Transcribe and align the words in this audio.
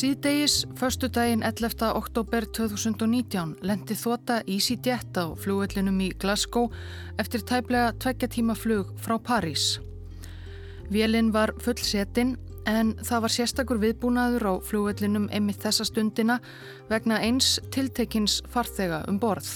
Síðdegis, 0.00 0.62
förstu 0.80 1.10
daginn 1.12 1.42
11. 1.44 1.90
oktober 1.92 2.46
2019 2.56 3.50
lendi 3.60 3.92
þóta 3.92 4.38
EasyJet 4.48 5.18
á 5.20 5.36
flugvellinum 5.36 5.98
í 6.00 6.06
Glasgow 6.22 6.70
eftir 7.20 7.42
tæplega 7.44 7.90
tveggja 8.00 8.30
tíma 8.32 8.56
flug 8.56 8.94
frá 8.96 9.18
París. 9.20 9.74
Vélinn 10.88 11.28
var 11.34 11.52
full 11.60 11.76
setinn 11.84 12.38
en 12.64 12.94
það 13.04 13.26
var 13.26 13.34
sérstakur 13.34 13.82
viðbúnaður 13.82 14.46
á 14.48 14.54
flugvellinum 14.70 15.28
einmitt 15.36 15.60
þessa 15.60 15.84
stundina 15.90 16.38
vegna 16.88 17.20
eins 17.20 17.58
tiltekins 17.68 18.40
farþega 18.48 19.02
um 19.12 19.20
borð. 19.20 19.52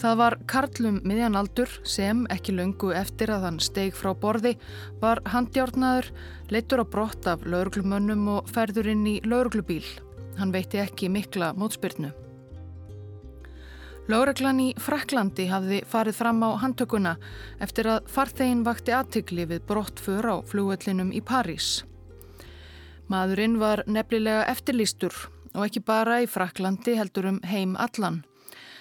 Það 0.00 0.14
var 0.16 0.34
Karlum 0.48 0.98
miðjanaldur 1.04 1.72
sem, 1.84 2.22
ekki 2.32 2.54
löngu 2.56 2.94
eftir 2.96 3.28
að 3.34 3.42
hann 3.44 3.58
steig 3.60 3.92
frá 3.92 4.14
borði, 4.16 4.54
var 5.02 5.20
handjárnaður, 5.28 6.08
leittur 6.48 6.80
á 6.80 6.86
brott 6.88 7.28
af 7.28 7.44
lauruglumönnum 7.44 8.22
og 8.38 8.48
ferður 8.48 8.88
inn 8.94 9.04
í 9.04 9.18
lauruglubíl. 9.28 9.84
Hann 10.38 10.54
veitti 10.54 10.80
ekki 10.80 11.10
mikla 11.12 11.50
mótspyrnu. 11.52 12.14
Lauruglan 14.08 14.62
í 14.64 14.70
Fraklandi 14.80 15.50
hafði 15.52 15.82
farið 15.86 16.16
fram 16.16 16.40
á 16.48 16.50
handtökuna 16.64 17.12
eftir 17.60 17.90
að 17.92 18.08
farþegin 18.08 18.64
vakti 18.64 18.96
aðtikli 18.96 19.44
við 19.52 19.68
brottför 19.68 20.30
á 20.32 20.36
flugvellinum 20.48 21.12
í 21.12 21.20
París. 21.20 21.84
Maðurinn 23.12 23.60
var 23.60 23.84
nefnilega 23.84 24.48
eftirlýstur 24.48 25.12
og 25.52 25.68
ekki 25.68 25.84
bara 25.84 26.22
í 26.24 26.30
Fraklandi 26.30 26.96
heldur 26.96 27.34
um 27.34 27.44
heim 27.44 27.76
allan. 27.76 28.22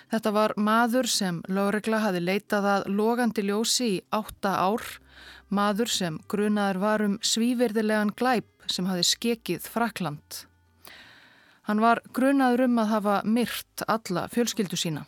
Þetta 0.10 0.32
var 0.34 0.54
maður 0.58 1.08
sem 1.12 1.42
lögregla 1.46 2.00
hafi 2.02 2.22
leitað 2.24 2.68
að 2.72 2.88
logandi 2.98 3.44
ljósi 3.46 3.90
í 3.90 4.00
átta 4.16 4.56
ár, 4.58 4.86
maður 5.54 5.92
sem 5.94 6.18
grunaður 6.32 6.80
var 6.82 7.04
um 7.06 7.18
svíverðilegan 7.22 8.16
glæp 8.18 8.50
sem 8.70 8.90
hafi 8.90 9.06
skekið 9.06 9.70
Frakland. 9.70 10.44
Hann 11.70 11.82
var 11.84 12.02
grunaður 12.14 12.66
um 12.66 12.82
að 12.82 12.92
hafa 12.96 13.22
myrt 13.26 13.86
alla 13.86 14.26
fjölskyldu 14.34 14.78
sína. 14.78 15.06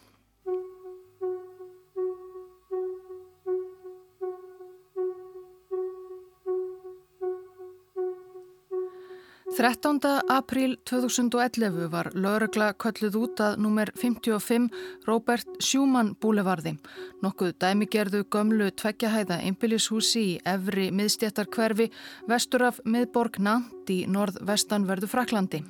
13. 9.61 9.99
apríl 10.27 10.77
2011 10.89 11.91
var 11.91 12.07
lögregla 12.17 12.71
kölluð 12.73 13.17
út 13.19 13.41
að 13.45 13.59
nummer 13.61 13.91
55 13.93 14.71
Robert 15.05 15.59
Schumann 15.61 16.15
búlevarði, 16.17 16.71
nokkuð 17.21 17.51
dæmigerðu 17.61 18.23
gömlu 18.33 18.71
tveggjahæða 18.81 19.37
einbillishúsi 19.45 20.23
í 20.31 20.39
Evri 20.49 20.87
miðstjættarkverfi 20.97 21.91
vestur 22.31 22.65
af 22.71 22.79
miðborg 22.89 23.37
Nant 23.37 23.93
í 23.93 23.99
norð-vestanverðu 24.09 25.11
Fraklandi. 25.13 25.61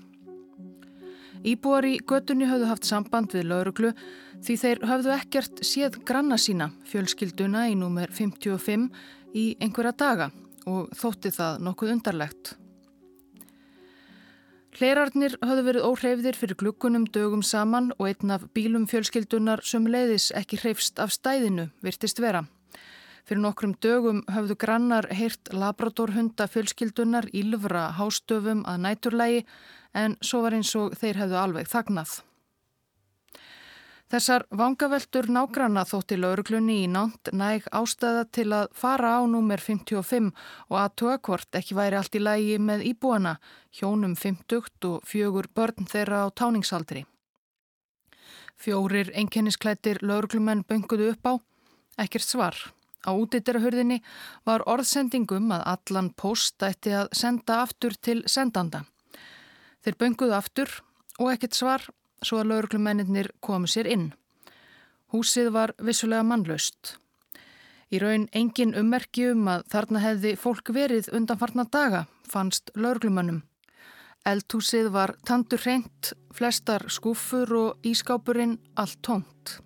Íbúar 1.44 1.90
í 1.92 1.98
göttunni 2.00 2.48
höfðu 2.48 2.72
haft 2.72 2.88
samband 2.88 3.36
við 3.36 3.50
lögreglu 3.52 3.92
því 4.40 4.58
þeir 4.64 4.84
höfðu 4.88 5.16
ekkert 5.18 5.66
séð 5.68 6.00
granna 6.08 6.40
sína 6.40 6.72
fjölskylduna 6.88 7.68
í 7.68 7.76
nummer 7.76 8.08
55 8.08 8.88
í 9.36 9.46
einhverja 9.60 9.92
daga 10.00 10.32
og 10.64 10.96
þótti 10.96 11.36
það 11.36 11.64
nokkuð 11.68 11.96
undarlegt. 11.98 12.56
Hleirarnir 14.72 15.34
höfðu 15.44 15.64
verið 15.68 15.84
óhreyfðir 15.84 16.38
fyrir 16.40 16.58
glukkunum 16.62 17.04
dögum 17.12 17.42
saman 17.44 17.90
og 17.98 18.08
einn 18.08 18.32
af 18.32 18.46
bílum 18.56 18.86
fjölskyldunar 18.88 19.60
sem 19.68 19.84
leiðis 19.84 20.30
ekki 20.38 20.62
hreyfst 20.62 21.02
af 21.04 21.12
stæðinu 21.12 21.68
virtist 21.84 22.22
vera. 22.24 22.46
Fyrir 23.28 23.44
nokkrum 23.44 23.76
dögum 23.84 24.24
höfðu 24.32 24.56
grannar 24.64 25.10
heyrt 25.12 25.52
labradorhunda 25.52 26.48
fjölskyldunar 26.48 27.28
ílfra 27.36 27.90
hástöfum 28.00 28.64
að 28.64 28.84
næturlægi 28.88 29.46
en 29.94 30.16
svo 30.24 30.46
var 30.48 30.56
eins 30.56 30.72
og 30.80 30.96
þeir 30.96 31.20
hefðu 31.26 31.42
alveg 31.44 31.68
þagnað. 31.68 32.22
Þessar 34.12 34.44
vangaveltur 34.60 35.30
nágranna 35.32 35.86
þótti 35.88 36.18
lauruglunni 36.20 36.82
í 36.84 36.88
nánt 36.92 37.30
næg 37.32 37.70
ástæða 37.72 38.26
til 38.36 38.50
að 38.52 38.74
fara 38.76 39.14
á 39.16 39.22
númer 39.24 39.62
55 39.64 40.34
og 40.68 40.76
aðtuga 40.82 41.14
hvort 41.24 41.56
ekki 41.56 41.78
væri 41.78 41.96
allt 41.96 42.18
í 42.20 42.20
lægi 42.20 42.58
með 42.60 42.84
íbúana, 42.90 43.38
hjónum 43.72 44.18
50 44.20 44.90
og 44.90 45.08
fjögur 45.08 45.48
börn 45.56 45.88
þeirra 45.94 46.26
á 46.26 46.36
táningsaldri. 46.36 47.06
Fjórir 48.60 49.14
enkennisklættir 49.16 50.04
lauruglumenn 50.04 50.66
bönguðu 50.68 51.14
upp 51.14 51.32
á, 51.32 51.34
ekkert 52.04 52.28
svar. 52.28 52.60
Á 53.08 53.16
útittirahörðinni 53.16 54.02
var 54.44 54.68
orðsendingum 54.68 55.56
að 55.56 55.64
allan 55.78 56.12
post 56.12 56.60
ætti 56.68 56.92
að 57.00 57.16
senda 57.16 57.62
aftur 57.64 57.96
til 57.96 58.20
sendanda. 58.28 58.84
Þeir 59.88 60.00
bönguðu 60.04 60.36
aftur 60.36 60.78
og 61.16 61.32
ekkert 61.32 61.56
svar 61.56 61.88
svo 62.26 62.42
að 62.42 62.52
lauruglumennir 62.52 63.32
komu 63.42 63.70
sér 63.70 63.90
inn. 63.90 64.10
Húsið 65.12 65.52
var 65.52 65.74
vissulega 65.82 66.24
mannlaust. 66.24 66.96
Í 67.92 68.00
raun 68.00 68.30
engin 68.32 68.76
ummerki 68.78 69.26
um 69.34 69.48
að 69.52 69.66
þarna 69.74 70.04
hefði 70.06 70.36
fólk 70.40 70.72
verið 70.72 71.10
undanfarnar 71.12 71.68
daga, 71.68 72.06
fannst 72.24 72.72
lauruglumennum. 72.76 73.42
Eldhúsið 74.24 74.92
var 74.94 75.16
tandur 75.28 75.60
hreint, 75.66 76.14
flestar 76.32 76.86
skúfur 76.94 77.52
og 77.58 77.88
ískápurinn 77.92 78.60
allt 78.80 79.02
tónt. 79.04 79.58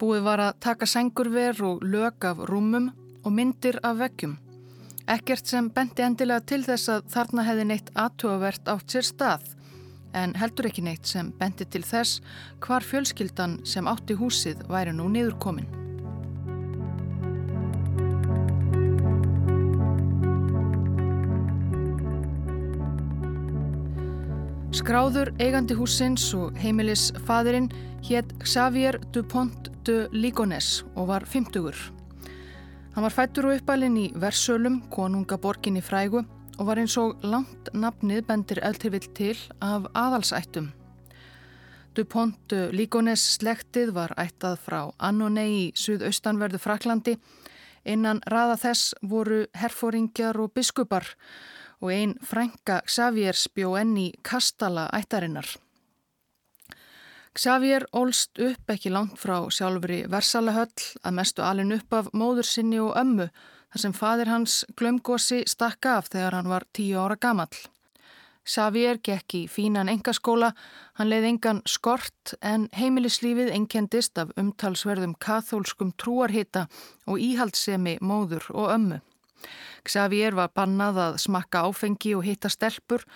Búið 0.00 0.24
var 0.26 0.40
að 0.42 0.58
taka 0.64 0.88
sengurver 0.88 1.60
og 1.62 1.84
lög 1.84 2.24
af 2.26 2.40
rúmum 2.48 2.90
og 3.22 3.30
myndir 3.36 3.78
af 3.86 4.00
veggjum. 4.00 4.38
Ekkert 5.06 5.46
sem 5.46 5.68
bendi 5.70 6.02
endilega 6.02 6.42
til 6.48 6.64
þess 6.64 6.88
að 6.90 7.10
þarna 7.12 7.44
hefði 7.46 7.68
neitt 7.68 7.92
aðtúavert 7.94 8.70
átt 8.72 8.96
sér 8.96 9.06
stað 9.06 9.46
en 10.14 10.34
heldur 10.38 10.68
ekki 10.68 10.84
neitt 10.84 11.08
sem 11.08 11.30
bendi 11.38 11.66
til 11.68 11.84
þess 11.86 12.20
hvar 12.64 12.84
fjölskyldan 12.84 13.60
sem 13.68 13.88
átti 13.88 14.16
húsið 14.18 14.64
væri 14.70 14.92
nú 14.96 15.08
niður 15.12 15.38
komin. 15.42 15.68
Skráður 24.72 25.30
eigandi 25.38 25.76
húsins 25.78 26.24
og 26.34 26.56
heimilis 26.58 27.10
fadurinn 27.28 27.68
hétt 28.02 28.32
Xavier 28.42 28.96
Dupont 29.14 29.68
de 29.86 30.06
Ligones 30.12 30.80
og 30.96 31.10
var 31.12 31.26
50-ur. 31.28 31.76
Hann 32.92 33.04
var 33.06 33.14
fættur 33.14 33.46
og 33.48 33.60
uppalinn 33.60 33.94
í 33.96 34.06
Versölum, 34.18 34.80
konungaborginni 34.92 35.80
frægu 35.84 36.24
og 36.58 36.68
var 36.68 36.80
eins 36.82 36.94
og 37.00 37.22
langt 37.24 37.70
nafnið 37.74 38.26
bendir 38.28 38.60
eldtivill 38.64 39.08
til 39.16 39.38
af 39.60 39.88
aðalsættum. 39.94 40.70
Dupont 41.96 42.54
Líkones 42.72 43.24
slektið 43.36 43.92
var 43.96 44.14
ættað 44.20 44.60
frá 44.64 44.78
Annonei 44.96 45.48
í 45.52 45.64
suðaustanverðu 45.76 46.60
Fraklandi. 46.62 47.18
Innan 47.84 48.22
raða 48.30 48.56
þess 48.62 48.94
voru 49.02 49.42
herfóringjar 49.58 50.38
og 50.40 50.54
biskupar 50.56 51.08
og 51.82 51.90
einn 51.92 52.14
frænka 52.24 52.80
Xavier 52.86 53.36
spjó 53.36 53.74
enni 53.80 54.12
kastala 54.22 54.86
ættarinnar. 54.94 55.48
Xavier 57.32 57.86
ólst 57.96 58.38
upp 58.44 58.70
ekki 58.72 58.92
langt 58.92 59.16
frá 59.20 59.38
sjálfri 59.48 60.02
Versalahöll 60.12 60.96
að 61.00 61.16
mestu 61.16 61.44
alin 61.44 61.72
upp 61.76 61.94
af 61.96 62.10
móður 62.12 62.48
sinni 62.48 62.80
og 62.80 62.92
ömmu 63.00 63.28
þar 63.72 63.84
sem 63.84 63.94
fadir 63.96 64.28
hans 64.28 64.62
glömgósi 64.76 65.42
stakka 65.48 65.96
af 65.98 66.10
þegar 66.12 66.36
hann 66.38 66.50
var 66.52 66.66
tíu 66.76 66.98
ára 67.00 67.16
gamall. 67.16 67.56
Xavier 68.42 68.98
gekk 68.98 69.36
í 69.38 69.40
fínan 69.46 69.88
engaskóla, 69.88 70.50
hann 70.98 71.08
leið 71.08 71.28
engan 71.28 71.60
skort 71.66 72.34
en 72.42 72.66
heimilislífið 72.74 73.52
enkendist 73.54 74.18
af 74.18 74.32
umtalsverðum 74.36 75.14
kathólskum 75.22 75.92
trúarhita 75.94 76.66
og 77.06 77.22
íhaldsemi 77.22 78.00
móður 78.02 78.48
og 78.50 78.74
ömmu. 78.74 78.98
Xavier 79.86 80.34
var 80.34 80.50
bannað 80.54 80.98
að 81.06 81.20
smakka 81.22 81.62
áfengi 81.68 82.16
og 82.18 82.26
hitta 82.26 82.50
stelpur 82.50 83.06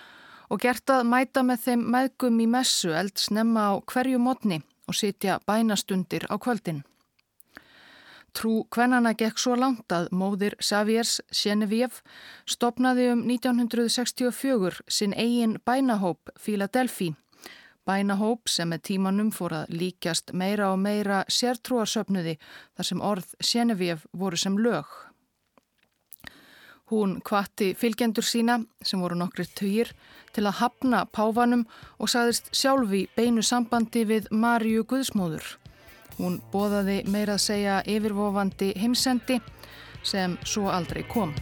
og 0.49 0.63
gert 0.63 0.89
að 0.89 1.07
mæta 1.11 1.43
með 1.43 1.63
þeim 1.65 1.87
meðgum 1.91 2.39
í 2.39 2.47
messu 2.47 2.93
eld 2.95 3.19
snemma 3.19 3.71
á 3.71 3.73
hverju 3.83 4.19
mótni 4.23 4.61
og 4.87 4.95
sitja 4.95 5.41
bænastundir 5.47 6.23
á 6.31 6.39
kvöldin. 6.39 6.85
Trú 8.37 8.67
kvennana 8.69 9.15
gekk 9.17 9.39
svo 9.41 9.55
langt 9.57 9.89
að 9.89 10.11
móðir 10.13 10.53
Xaviers 10.61 11.15
Genevieve 11.33 12.03
stopnaði 12.45 13.07
um 13.15 13.23
1964 13.25 14.83
sinn 14.85 15.15
eigin 15.17 15.55
bænahóp 15.65 16.29
Philadelphia. 16.37 17.15
Bænahóp 17.87 18.45
sem 18.51 18.69
með 18.69 18.83
tímanum 18.91 19.33
fór 19.33 19.55
að 19.63 19.73
líkjast 19.81 20.35
meira 20.37 20.69
og 20.69 20.77
meira 20.83 21.23
sértrúarsöfnuði 21.33 22.37
þar 22.77 22.89
sem 22.91 23.01
orð 23.09 23.33
Genevieve 23.41 24.05
voru 24.13 24.37
sem 24.37 24.61
lög. 24.61 24.85
Hún 26.93 27.17
kvatti 27.25 27.73
fylgjendur 27.75 28.23
sína, 28.23 28.61
sem 28.85 29.01
voru 29.01 29.17
nokkri 29.17 29.47
töyir, 29.57 29.89
til 30.31 30.45
að 30.45 30.59
hafna 30.61 31.07
páfanum 31.09 31.65
og 31.97 32.13
sagðist 32.13 32.53
sjálfi 32.53 33.07
beinu 33.17 33.41
sambandi 33.41 34.05
við 34.05 34.29
Marju 34.31 34.85
Guðsmóður. 34.85 35.57
Hún 36.17 36.39
bóðaði 36.51 37.03
meira 37.05 37.37
að 37.37 37.45
segja 37.45 37.81
yfirvofandi 37.85 38.73
heimsendi 38.81 39.41
sem 40.03 40.37
svo 40.45 40.71
aldrei 40.73 41.03
kom. 41.09 41.35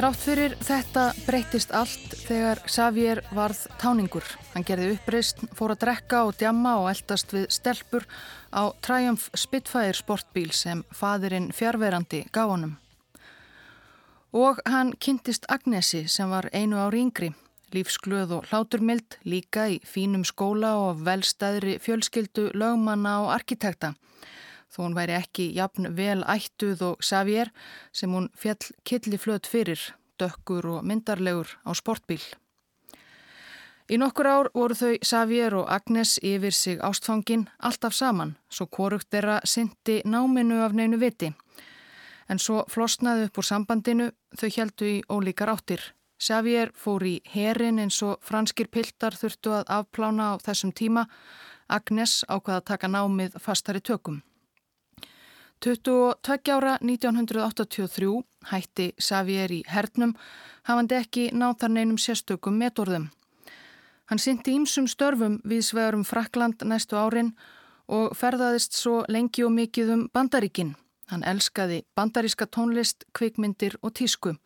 Þrátt 0.00 0.20
fyrir 0.22 0.52
þetta 0.64 1.02
breytist 1.26 1.72
allt 1.76 2.14
þegar 2.22 2.62
Xavier 2.64 3.20
varð 3.36 3.66
táningur. 3.82 4.24
Hann 4.54 4.64
gerði 4.64 4.94
uppreist, 4.94 5.42
fór 5.52 5.74
að 5.74 5.82
drekka 5.82 6.22
og 6.24 6.38
djamma 6.40 6.78
og 6.80 6.88
eldast 6.94 7.34
við 7.36 7.50
stelpur 7.52 8.06
á 8.48 8.72
Triumph 8.80 9.28
Spitfire 9.36 9.98
sportbíl 9.98 10.54
sem 10.56 10.86
fadirinn 10.96 11.50
fjárverandi 11.52 12.22
gá 12.32 12.46
honum. 12.48 12.78
Og 14.32 14.60
hann 14.62 14.92
kynntist 15.02 15.48
Agnesi 15.50 16.04
sem 16.06 16.30
var 16.30 16.46
einu 16.54 16.76
ári 16.78 17.00
yngri, 17.02 17.32
lífsglöð 17.74 18.36
og 18.36 18.44
hláturmild, 18.46 19.16
líka 19.26 19.64
í 19.66 19.80
fínum 19.82 20.22
skóla 20.22 20.76
og 20.78 21.00
velstæðri 21.02 21.80
fjölskyldu 21.82 22.52
lögmanna 22.54 23.16
og 23.24 23.32
arkitekta. 23.34 23.96
Þó 24.70 24.84
hún 24.84 24.94
væri 24.94 25.16
ekki 25.18 25.48
jafn 25.56 25.90
vel 25.98 26.22
ættuð 26.22 26.84
og 26.92 27.02
Xavier 27.02 27.50
sem 27.90 28.14
hún 28.14 28.30
fjall 28.38 28.70
killiflöt 28.86 29.50
fyrir, 29.50 29.82
dökkur 30.14 30.76
og 30.76 30.86
myndarlegur 30.86 31.50
á 31.66 31.74
sportbíl. 31.74 32.22
Í 33.90 33.98
nokkur 33.98 34.30
ár 34.30 34.52
voru 34.54 34.78
þau 34.78 34.94
Xavier 35.02 35.58
og 35.58 35.66
Agnes 35.66 36.20
yfir 36.22 36.54
sig 36.54 36.78
ástfangin 36.78 37.48
alltaf 37.58 37.98
saman, 37.98 38.36
svo 38.46 38.70
korugt 38.70 39.10
þeirra 39.10 39.40
syndi 39.42 40.02
náminu 40.06 40.62
af 40.62 40.70
neinu 40.70 41.02
viti 41.02 41.34
en 42.30 42.38
svo 42.38 42.62
flosnaði 42.70 43.26
upp 43.26 43.40
úr 43.42 43.48
sambandinu 43.48 44.10
þau 44.38 44.48
heldu 44.56 44.86
í 44.86 45.02
ólíkar 45.10 45.50
áttir. 45.50 45.82
Xavier 46.20 46.70
fór 46.76 47.02
í 47.08 47.14
herin 47.34 47.80
eins 47.80 47.98
og 48.04 48.20
franskir 48.22 48.68
piltar 48.68 49.16
þurftu 49.16 49.54
að 49.56 49.70
afplána 49.80 50.32
á 50.32 50.34
þessum 50.44 50.72
tíma. 50.76 51.06
Agnes 51.68 52.20
ákvaða 52.28 52.58
að 52.60 52.66
taka 52.70 52.90
námið 52.92 53.38
fastari 53.40 53.80
tökum. 53.80 54.20
22 55.60 56.52
ára 56.56 56.78
1983 56.80 58.10
hætti 58.52 58.92
Xavier 58.96 59.52
í 59.52 59.62
hernum 59.68 60.14
hafandi 60.64 60.96
ekki 60.96 61.24
náð 61.36 61.56
þar 61.60 61.74
neinum 61.74 61.98
sérstökum 62.00 62.56
metorðum. 62.56 63.10
Hann 64.08 64.18
syndi 64.18 64.56
ímsum 64.56 64.88
störfum 64.88 65.40
við 65.44 65.66
svegarum 65.68 66.04
Frakland 66.04 66.64
næstu 66.64 66.96
árin 66.96 67.34
og 67.88 68.16
ferðaðist 68.16 68.76
svo 68.76 69.04
lengi 69.08 69.44
og 69.44 69.52
mikið 69.54 69.92
um 69.94 70.06
bandaríkinn. 70.14 70.72
Hann 71.10 71.24
elskaði 71.26 71.80
bandaríska 71.98 72.46
tónlist, 72.46 73.02
kvikmyndir 73.18 73.74
og 73.82 73.96
tísku, 73.98 74.36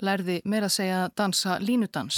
lærði 0.00 0.38
meira 0.48 0.70
að 0.70 0.76
segja 0.78 1.00
dansa 1.12 1.58
línudans. 1.60 2.16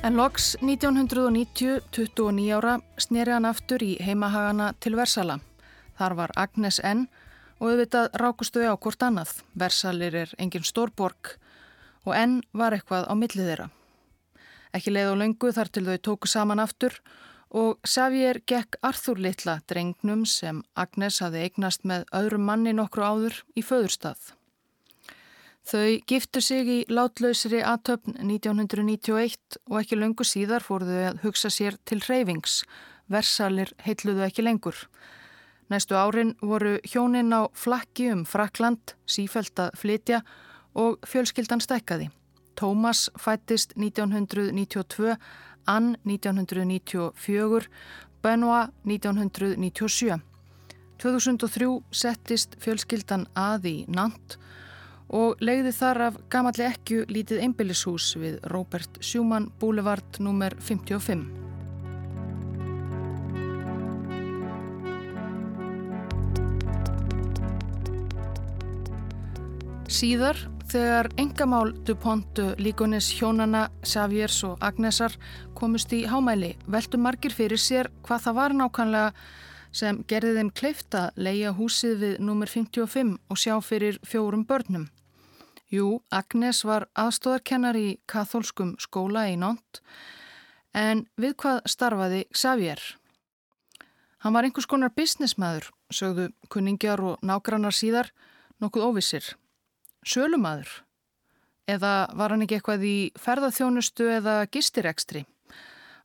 En 0.00 0.16
loks 0.16 0.54
1990, 0.62 1.82
29 1.92 2.46
ára, 2.56 2.78
sneri 2.96 3.34
hann 3.36 3.44
aftur 3.44 3.84
í 3.84 3.98
heimahagana 4.00 4.70
til 4.80 4.96
Versala. 4.96 5.36
Þar 6.00 6.16
var 6.22 6.32
Agnes 6.40 6.80
N. 6.80 7.04
og 7.60 7.74
auðvitað 7.74 8.16
rákustu 8.16 8.64
á 8.64 8.72
hvort 8.80 9.04
annað. 9.04 9.42
Versalir 9.52 10.16
er 10.22 10.32
engin 10.38 10.64
stórborg 10.64 11.34
og 12.08 12.16
N 12.16 12.40
var 12.56 12.72
eitthvað 12.72 13.12
á 13.12 13.14
millið 13.14 13.52
þeirra. 13.52 13.68
Ekki 14.76 14.92
leið 14.94 15.12
og 15.12 15.20
löngu 15.20 15.52
þar 15.54 15.70
til 15.74 15.86
þau 15.88 15.98
tóku 15.98 16.30
saman 16.30 16.62
aftur 16.62 17.00
og 17.50 17.80
Xavier 17.82 18.38
gekk 18.46 18.78
Arthur 18.86 19.18
Littla 19.18 19.58
drengnum 19.66 20.22
sem 20.26 20.60
Agnes 20.78 21.18
hafi 21.24 21.42
eignast 21.46 21.82
með 21.88 22.04
öðrum 22.14 22.46
manni 22.46 22.74
nokkru 22.76 23.02
áður 23.02 23.40
í 23.58 23.64
föðurstað. 23.66 24.20
Þau 25.66 26.00
giftu 26.08 26.40
sig 26.42 26.70
í 26.70 26.78
látlausri 26.88 27.60
aðtöfn 27.66 28.16
1991 28.22 29.58
og 29.68 29.80
ekki 29.82 29.98
löngu 29.98 30.26
síðar 30.26 30.64
fóruðu 30.64 31.02
að 31.10 31.20
hugsa 31.24 31.50
sér 31.52 31.76
til 31.84 32.00
reyfings. 32.06 32.62
Versalir 33.10 33.74
heitluðu 33.84 34.24
ekki 34.26 34.46
lengur. 34.46 34.78
Næstu 35.70 35.98
árin 35.98 36.32
voru 36.42 36.78
hjónin 36.86 37.34
á 37.34 37.46
flakki 37.54 38.08
um 38.10 38.24
Frakland, 38.26 38.96
sífælt 39.06 39.58
að 39.62 39.76
flytja 39.78 40.22
og 40.74 40.98
fjölskyldan 41.06 41.62
stækkaði. 41.62 42.10
Tómas 42.60 43.08
fættist 43.16 43.72
1992, 43.76 45.16
Ann 45.66 45.96
1994, 46.04 47.68
Benoit 48.22 48.68
1997. 48.84 50.20
2003 51.00 51.68
settist 51.90 52.58
fjölskyldan 52.60 53.24
að 53.32 53.70
í 53.70 53.74
Nant 53.88 54.36
og 55.08 55.40
legði 55.40 55.72
þar 55.72 56.02
af 56.10 56.20
gamalli 56.28 56.66
ekju 56.68 57.06
lítið 57.08 57.40
einbillishús 57.46 58.12
við 58.20 58.36
Robert 58.52 59.00
Schumann 59.00 59.48
Boulevard 59.58 60.20
nr. 60.20 60.54
55. 60.60 61.24
Síðar 69.90 70.38
Þegar 70.70 71.08
engamál 71.18 71.72
DuPont 71.82 72.38
líkunis 72.62 73.08
hjónana 73.18 73.64
Xaviers 73.82 74.36
og 74.46 74.60
Agnesar 74.62 75.16
komust 75.58 75.90
í 75.90 76.04
hámæli 76.06 76.52
veldu 76.70 77.00
margir 77.02 77.34
fyrir 77.34 77.58
sér 77.58 77.88
hvað 78.06 78.22
það 78.28 78.36
var 78.36 78.54
nákvæmlega 78.54 79.08
sem 79.74 79.98
gerði 80.06 80.36
þeim 80.36 80.52
kleifta 80.60 81.00
leia 81.18 81.50
húsið 81.58 81.96
við 82.04 82.14
nummer 82.22 82.46
55 82.46 83.16
og 83.18 83.42
sjá 83.42 83.56
fyrir 83.66 83.98
fjórum 84.06 84.46
börnum. 84.46 84.86
Jú, 85.74 86.04
Agnes 86.06 86.62
var 86.62 86.86
aðstóðarkennar 86.94 87.74
í 87.74 87.98
katholskum 88.06 88.76
skóla 88.78 89.26
í 89.26 89.34
Nont 89.42 89.82
en 90.70 91.08
við 91.18 91.34
hvað 91.42 91.62
starfaði 91.66 92.24
Xavier? 92.30 92.78
Hann 94.22 94.38
var 94.38 94.46
einhvers 94.46 94.70
konar 94.70 94.94
businessmaður, 94.94 95.72
sögðu 95.90 96.30
kunningjar 96.46 97.02
og 97.02 97.22
nágrannar 97.26 97.74
síðar, 97.74 98.14
nokkuð 98.62 98.92
óvissir. 98.92 99.34
Sölumadur? 100.06 100.68
Eða 101.68 102.08
var 102.16 102.32
hann 102.32 102.42
ekki 102.42 102.56
eitthvað 102.58 102.84
í 102.88 102.96
ferðarþjónustu 103.20 104.08
eða 104.16 104.42
gistirekstri? 104.50 105.26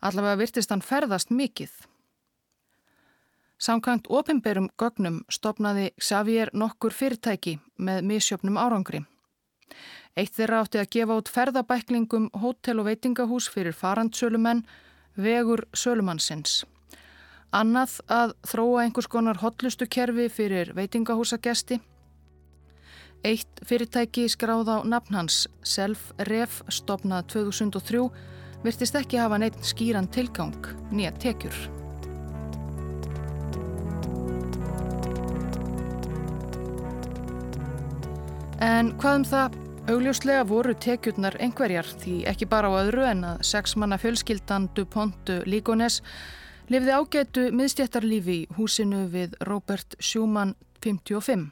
Allavega 0.04 0.42
virtist 0.44 0.74
hann 0.74 0.84
ferðast 0.84 1.32
mikið. 1.32 1.72
Samkvæmt 3.58 4.10
ofinberum 4.12 4.68
gögnum 4.78 5.22
stopnaði 5.32 5.94
Xavier 5.96 6.52
nokkur 6.54 6.94
fyrirtæki 6.94 7.56
með 7.80 8.04
misjöfnum 8.12 8.60
árangri. 8.60 9.06
Eitt 10.16 10.36
þeirra 10.36 10.62
átti 10.64 10.82
að 10.84 10.92
gefa 10.92 11.18
út 11.22 11.32
ferðabæklingum 11.32 12.30
hótel 12.44 12.84
og 12.84 12.90
veitingahús 12.92 13.48
fyrir 13.52 13.74
farandsölumenn 13.74 14.66
vegur 15.16 15.66
sölumannsins. 15.74 16.66
Annað 17.56 18.02
að 18.12 18.36
þróa 18.44 18.84
einhvers 18.84 19.08
konar 19.08 19.40
hotlustu 19.40 19.88
kerfi 19.88 20.28
fyrir 20.30 20.76
veitingahúsagesti 20.76 21.80
Eitt 23.26 23.64
fyrirtæki 23.66 24.28
skráð 24.30 24.70
á 24.70 24.78
nafn 24.86 25.16
hans, 25.18 25.48
Self-Ref, 25.66 26.60
stopnað 26.70 27.26
2003, 27.34 28.04
virtist 28.62 28.98
ekki 29.00 29.18
hafa 29.18 29.40
neitt 29.42 29.58
skýran 29.66 30.06
tilgang, 30.14 30.70
nýja 30.94 31.10
tekjur. 31.24 31.58
En 38.62 38.94
hvað 39.02 39.18
um 39.20 39.26
það? 39.34 39.58
Augljóslega 39.86 40.46
voru 40.50 40.74
tekjurnar 40.82 41.36
einhverjar 41.42 41.86
því 42.02 42.16
ekki 42.30 42.48
bara 42.50 42.70
á 42.74 42.78
öðru 42.80 43.04
en 43.06 43.26
að 43.34 43.44
sexmanna 43.46 44.00
fjölskyldan 44.02 44.70
DuPont 44.74 45.30
Líkones 45.46 46.00
lifði 46.74 46.94
ágætu 46.98 47.50
miðstjættarlífi 47.54 48.40
í 48.40 48.48
húsinu 48.58 49.04
við 49.14 49.38
Robert 49.46 49.94
Schumann 50.02 50.56
55. 50.82 51.52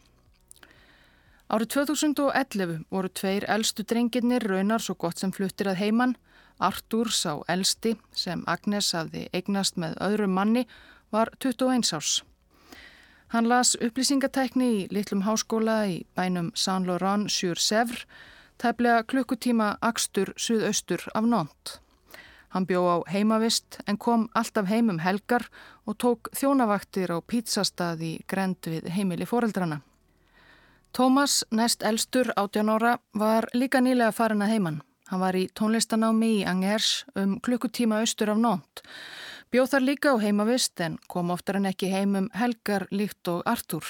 Árið 1.52 1.74
2011 1.76 2.86
voru 2.92 3.10
tveir 3.10 3.46
eldstu 3.52 3.84
drengirnir 3.84 4.46
raunar 4.48 4.82
svo 4.82 4.96
gott 4.96 5.20
sem 5.20 5.32
fluttir 5.36 5.68
að 5.68 5.82
heiman. 5.84 6.16
Artúr 6.60 7.12
sá 7.12 7.42
eldsti 7.52 7.98
sem 8.16 8.44
Agnes 8.48 8.94
hafði 8.96 9.28
eignast 9.34 9.76
með 9.76 9.98
öðrum 10.08 10.34
manni 10.38 10.68
var 11.12 11.34
21 11.44 11.94
árs. 11.98 12.22
Hann 13.34 13.50
las 13.50 13.74
upplýsingatækni 13.82 14.70
í 14.72 14.82
litlum 14.94 15.26
háskóla 15.26 15.84
í 15.90 16.04
bænum 16.16 16.52
Saint 16.56 16.88
Laurent 16.88 17.32
sur 17.34 17.58
Sèvres, 17.58 18.06
tæplega 18.62 19.04
klukkutíma 19.04 19.78
Akstur 19.82 20.36
suðaustur 20.38 21.02
af 21.14 21.26
Nont. 21.26 21.80
Hann 22.54 22.68
bjó 22.70 22.86
á 22.86 22.98
heimavist 23.10 23.80
en 23.90 23.98
kom 23.98 24.28
alltaf 24.38 24.70
heim 24.70 24.94
um 24.94 25.00
helgar 25.02 25.50
og 25.90 25.98
tók 25.98 26.30
þjónavaktir 26.38 27.10
á 27.10 27.18
pítsastaði 27.26 28.20
grend 28.30 28.62
við 28.70 28.94
heimili 28.94 29.26
foreldrana. 29.26 29.82
Tómas, 30.98 31.44
næst 31.50 31.82
elstur 31.82 32.28
18 32.38 32.70
ára, 32.70 32.98
var 33.18 33.48
líka 33.58 33.80
nýlega 33.82 34.14
farin 34.14 34.44
að 34.46 34.52
heiman. 34.52 34.76
Hann 35.10 35.22
var 35.24 35.34
í 35.34 35.48
tónlistanámi 35.58 36.28
í 36.36 36.44
Angers 36.46 36.90
um 37.18 37.40
klukkutíma 37.42 38.04
austur 38.04 38.30
af 38.30 38.38
nónt. 38.38 38.84
Bjóð 39.50 39.72
þar 39.72 39.84
líka 39.88 40.12
á 40.14 40.22
heimavist 40.22 40.84
en 40.86 41.00
kom 41.10 41.32
oftar 41.34 41.58
en 41.58 41.66
ekki 41.66 41.90
heimum 41.90 42.28
Helgar 42.38 42.86
líkt 42.92 43.26
og 43.34 43.42
Artúr. 43.50 43.82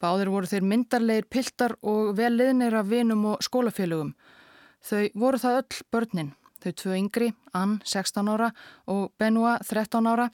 Báður 0.00 0.30
voru 0.32 0.48
þeir 0.48 0.64
myndarleir 0.70 1.28
piltar 1.28 1.76
og 1.82 2.16
vel 2.16 2.32
liðnir 2.32 2.78
af 2.80 2.88
vinum 2.88 3.26
og 3.34 3.44
skólafélögum. 3.44 4.14
Þau 4.80 5.10
voru 5.20 5.42
það 5.42 5.58
öll 5.58 5.82
börnin. 5.92 6.32
Þau 6.64 6.72
tvö 6.80 6.96
yngri, 6.96 7.28
Ann 7.52 7.82
16 7.84 8.32
ára 8.32 8.54
og 8.88 9.12
Benoit 9.20 9.60
13 9.68 10.08
ára 10.08 10.30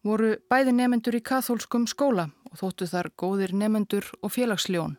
voru 0.00 0.38
bæði 0.48 0.72
nefendur 0.72 1.20
í 1.20 1.20
kathólskum 1.20 1.84
skóla 1.84 2.30
og 2.54 2.60
þóttu 2.62 2.86
þar 2.86 3.10
góðir 3.18 3.52
nefendur 3.58 4.06
og 4.22 4.32
félagsljón. 4.32 4.94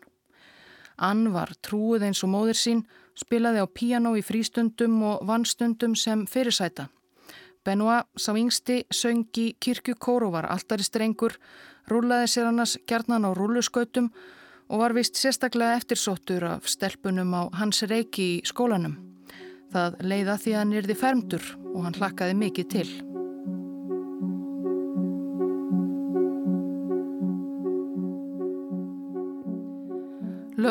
Ann 1.00 1.31
var 1.31 1.53
trúið 1.63 2.05
eins 2.09 2.24
og 2.24 2.31
móðir 2.31 2.59
sín, 2.59 2.83
spilaði 3.15 3.63
á 3.63 3.67
piano 3.67 4.13
í 4.19 4.24
frístundum 4.24 5.00
og 5.07 5.24
vannstundum 5.27 5.95
sem 5.95 6.25
fyrirsæta. 6.27 6.89
Benoit 7.65 8.05
sá 8.19 8.35
yngsti 8.35 8.83
söngi 8.93 9.55
kirkjukóru 9.59 10.29
var 10.35 10.45
alltari 10.51 10.85
strengur, 10.85 11.33
rúlaði 11.89 12.29
sér 12.29 12.51
annars 12.51 12.77
gerðnan 12.88 13.25
á 13.25 13.31
rúluskautum 13.33 14.12
og 14.69 14.81
var 14.81 14.93
vist 14.97 15.17
sérstaklega 15.17 15.79
eftirsóttur 15.79 16.45
af 16.51 16.69
stelpunum 16.69 17.33
á 17.33 17.41
hans 17.57 17.81
reiki 17.89 18.29
í 18.35 18.45
skólanum. 18.45 19.00
Það 19.74 20.00
leiða 20.05 20.38
því 20.38 20.53
að 20.53 20.62
hann 20.62 20.77
yrði 20.79 21.01
fermdur 21.01 21.51
og 21.74 21.83
hann 21.88 22.00
hlakkaði 22.00 22.39
mikið 22.45 22.74
til. 22.77 23.14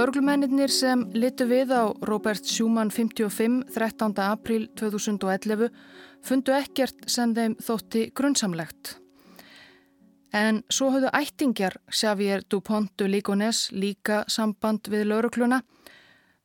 Lörglumennir 0.04 0.68
sem 0.68 1.06
litu 1.16 1.46
við 1.48 1.70
á 1.72 1.88
Robert 2.04 2.44
Schumann 2.44 2.90
55 2.92 3.70
13. 3.72 4.12
april 4.20 4.66
2011 4.76 5.70
fundu 6.20 6.52
ekkert 6.52 7.06
sem 7.08 7.32
þeim 7.32 7.54
þótti 7.56 8.02
grunnsamlegt. 8.12 8.98
En 10.36 10.60
svo 10.68 10.90
höfðu 10.92 11.08
ættingjar 11.08 11.78
Xavier 11.88 12.44
Dupontu 12.44 13.08
Ligones 13.08 13.70
líka 13.72 14.26
samband 14.28 14.92
við 14.92 15.06
laurugluna. 15.08 15.62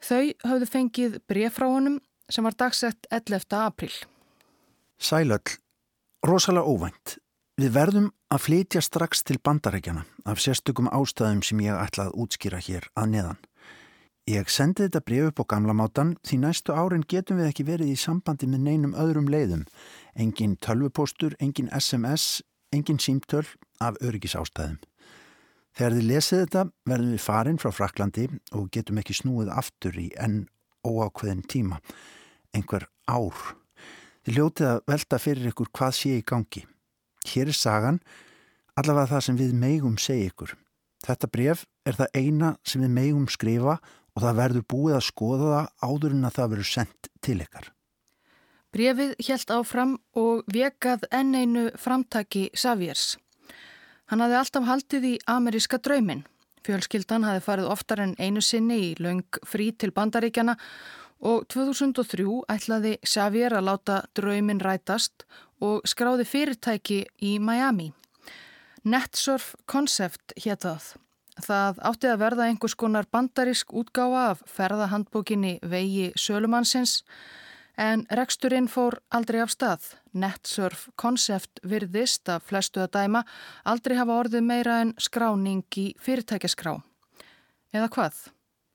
Þau 0.07 0.31
höfðu 0.45 0.71
fengið 0.77 1.19
bref 1.27 1.59
frá 1.59 1.67
honum 1.67 1.99
sem 2.31 2.47
var 2.47 2.55
dagsett 2.55 3.11
11. 3.11 3.43
april. 3.59 3.91
Sælöll, 4.95 5.59
rosalega 6.23 6.63
óvænt. 6.63 7.19
Við 7.59 7.75
verðum 7.75 8.07
að 8.31 8.45
flytja 8.45 8.79
strax 8.79 9.25
til 9.27 9.41
bandarækjana 9.43 10.07
af 10.23 10.39
sérstökum 10.39 10.87
ástæðum 10.95 11.43
sem 11.43 11.59
ég 11.67 11.75
ætla 11.75 12.07
að 12.07 12.19
útskýra 12.23 12.63
hér 12.63 12.87
að 12.95 13.15
neðan. 13.17 13.45
Ég 14.29 14.45
sendi 14.53 14.83
þetta 14.85 14.99
bref 15.01 15.27
upp 15.31 15.39
á 15.41 15.45
gamla 15.55 15.73
mátan 15.73 16.11
því 16.27 16.37
næstu 16.43 16.73
árin 16.77 17.01
getum 17.09 17.39
við 17.39 17.47
ekki 17.49 17.63
verið 17.65 17.87
í 17.89 17.97
sambandi 17.97 18.45
með 18.45 18.61
neinum 18.67 18.91
öðrum 18.93 19.29
leiðum. 19.31 19.63
Engin 20.13 20.53
tölvupostur, 20.61 21.33
engin 21.41 21.71
SMS, 21.73 22.43
engin 22.69 23.01
símtöl 23.01 23.47
af 23.81 23.97
öryggisástæðum. 24.05 24.77
Þegar 25.73 25.95
þið 25.97 26.07
lesið 26.11 26.43
þetta 26.43 26.63
verðum 26.91 27.15
við 27.15 27.23
farin 27.25 27.57
frá 27.63 27.71
Fraklandi 27.73 28.27
og 28.53 28.69
getum 28.75 29.01
ekki 29.01 29.17
snúið 29.17 29.49
aftur 29.49 29.97
í 29.97 30.11
enn 30.21 30.43
óákveðin 30.85 31.41
tíma, 31.49 31.79
einhver 32.53 32.85
ár. 33.09 33.55
Þið 34.27 34.37
ljótið 34.37 34.73
að 34.75 34.81
velta 34.93 35.21
fyrir 35.23 35.53
ykkur 35.55 35.71
hvað 35.73 35.95
sé 35.97 36.19
í 36.19 36.25
gangi. 36.27 36.67
Hér 37.31 37.49
er 37.49 37.57
sagan, 37.57 37.97
allavega 38.77 39.15
það 39.15 39.25
sem 39.25 39.41
við 39.41 39.57
megum 39.57 39.97
segja 39.97 40.29
ykkur. 40.29 40.53
Þetta 40.99 41.31
bref 41.31 41.65
er 41.87 41.97
það 41.97 42.19
eina 42.19 42.51
sem 42.67 42.83
við 42.83 42.93
megum 42.93 43.25
skrifa 43.31 43.79
og 43.79 43.98
það 44.23 44.39
verður 44.39 44.65
búið 44.73 44.95
að 44.97 45.07
skoða 45.07 45.49
það 45.53 45.89
áður 45.89 46.15
en 46.15 46.29
að 46.29 46.35
það 46.37 46.51
verður 46.53 46.69
sendt 46.69 47.09
til 47.25 47.37
ykkar. 47.43 47.69
Brefið 48.69 49.15
helt 49.25 49.51
áfram 49.53 49.95
og 50.19 50.43
vekað 50.53 51.07
enn 51.15 51.33
einu 51.33 51.63
framtaki 51.79 52.49
Saviers. 52.53 53.17
Hann 54.09 54.21
hafði 54.21 54.37
alltaf 54.39 54.67
haldið 54.67 55.07
í 55.09 55.15
ameríska 55.29 55.79
draumin. 55.81 56.23
Fjölskyldan 56.65 57.25
hafði 57.25 57.45
farið 57.45 57.71
oftar 57.73 58.03
en 58.03 58.15
einu 58.19 58.41
sinni 58.45 58.77
í 58.89 58.95
laung 58.99 59.41
frí 59.47 59.71
til 59.73 59.91
bandaríkjana 59.95 60.57
og 61.25 61.47
2003 61.51 62.25
ætlaði 62.53 62.95
Xavier 63.05 63.57
að 63.57 63.67
láta 63.71 64.01
draumin 64.17 64.61
rætast 64.61 65.25
og 65.65 65.81
skráði 65.89 66.27
fyrirtæki 66.29 67.03
í 67.25 67.37
Miami. 67.41 67.91
Netsurf 68.83 69.55
Concept 69.67 70.37
héttað. 70.39 70.93
Það 70.93 71.08
átti 71.47 72.09
að 72.11 72.19
verða 72.19 72.49
einhvers 72.49 72.75
konar 72.75 73.07
bandarísk 73.11 73.71
útgáfa 73.71 74.31
af 74.33 74.41
ferðahandbókinni 74.51 75.59
Vegi 75.63 76.11
Sölumannsins 76.19 77.03
En 77.79 78.01
reksturinn 78.11 78.67
fór 78.67 78.97
aldrei 79.15 79.39
af 79.39 79.53
stað. 79.53 79.85
Netsurf 80.11 80.89
konsept 80.99 81.61
virðist 81.63 82.27
að 82.27 82.43
flestu 82.49 82.81
að 82.83 82.91
dæma 82.97 83.21
aldrei 83.63 83.95
hafa 83.95 84.17
orðið 84.19 84.43
meira 84.43 84.81
en 84.83 84.91
skráning 84.99 85.63
í 85.79 85.85
fyrirtækjaskrá. 86.03 86.73
Eða 87.71 87.87
hvað? 87.93 88.17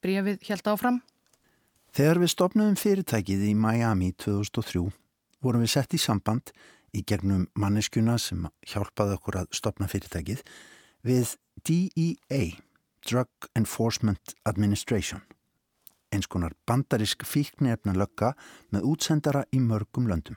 Brífið 0.01 0.49
helt 0.49 0.71
áfram? 0.73 1.03
Þegar 1.93 2.23
við 2.23 2.33
stopnum 2.33 2.79
fyrirtækið 2.81 3.45
í 3.51 3.53
Miami 3.59 4.15
2003 4.25 4.87
vorum 5.45 5.67
við 5.67 5.75
sett 5.75 5.93
í 5.93 6.01
samband 6.01 6.55
í 6.97 7.05
gegnum 7.05 7.45
manneskjuna 7.61 8.17
sem 8.17 8.49
hjálpaði 8.65 9.19
okkur 9.19 9.43
að 9.43 9.53
stopna 9.53 9.91
fyrirtækið 9.91 10.41
við 11.05 11.37
DEA, 11.65 12.43
Drug 13.09 13.49
Enforcement 13.57 14.35
Administration 14.45 15.23
eins 16.15 16.29
konar 16.31 16.55
bandarisk 16.69 17.25
fíknefna 17.27 17.95
lögga 17.97 18.33
með 18.73 18.89
útsendara 18.93 19.45
í 19.55 19.61
mörgum 19.63 20.09
löndum. 20.11 20.37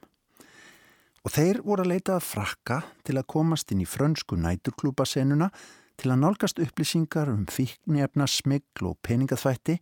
Og 1.25 1.34
þeir 1.36 1.60
voru 1.65 1.84
að 1.84 1.91
leita 1.91 2.15
að 2.15 2.27
frakka 2.29 2.79
til 3.05 3.17
að 3.19 3.27
komast 3.34 3.74
inn 3.74 3.84
í 3.84 3.89
frönsku 3.89 4.38
næturklúpasenuna 4.39 5.50
til 5.98 6.13
að 6.13 6.22
nálgast 6.22 6.62
upplýsingar 6.63 7.31
um 7.34 7.46
fíknefna, 7.51 8.27
smigl 8.27 8.91
og 8.91 9.00
peningaþvætti 9.03 9.79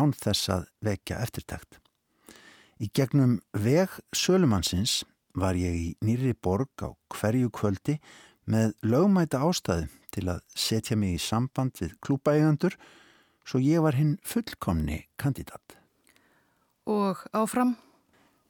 án 0.00 0.14
þess 0.16 0.50
að 0.56 0.66
vekja 0.84 1.20
eftirtækt. 1.22 1.78
Í 2.80 2.88
gegnum 2.96 3.38
veg 3.52 3.92
Sölumannsins 4.16 5.04
var 5.36 5.54
ég 5.54 5.76
í 5.76 5.88
nýri 6.02 6.32
borg 6.34 6.72
á 6.82 6.90
hverju 7.14 7.52
kvöldi 7.54 8.00
með 8.46 8.72
lögmæta 8.86 9.42
ástæðu 9.44 9.88
til 10.14 10.26
að 10.32 10.40
setja 10.54 10.96
mig 10.96 11.18
í 11.18 11.22
samband 11.22 11.76
við 11.80 11.94
klúpaeigandur 12.04 12.76
svo 13.44 13.60
ég 13.62 13.82
var 13.84 13.98
hinn 13.98 14.16
fullkomni 14.26 15.04
kandidat. 15.20 15.76
Og 16.86 17.22
áfram? 17.36 17.76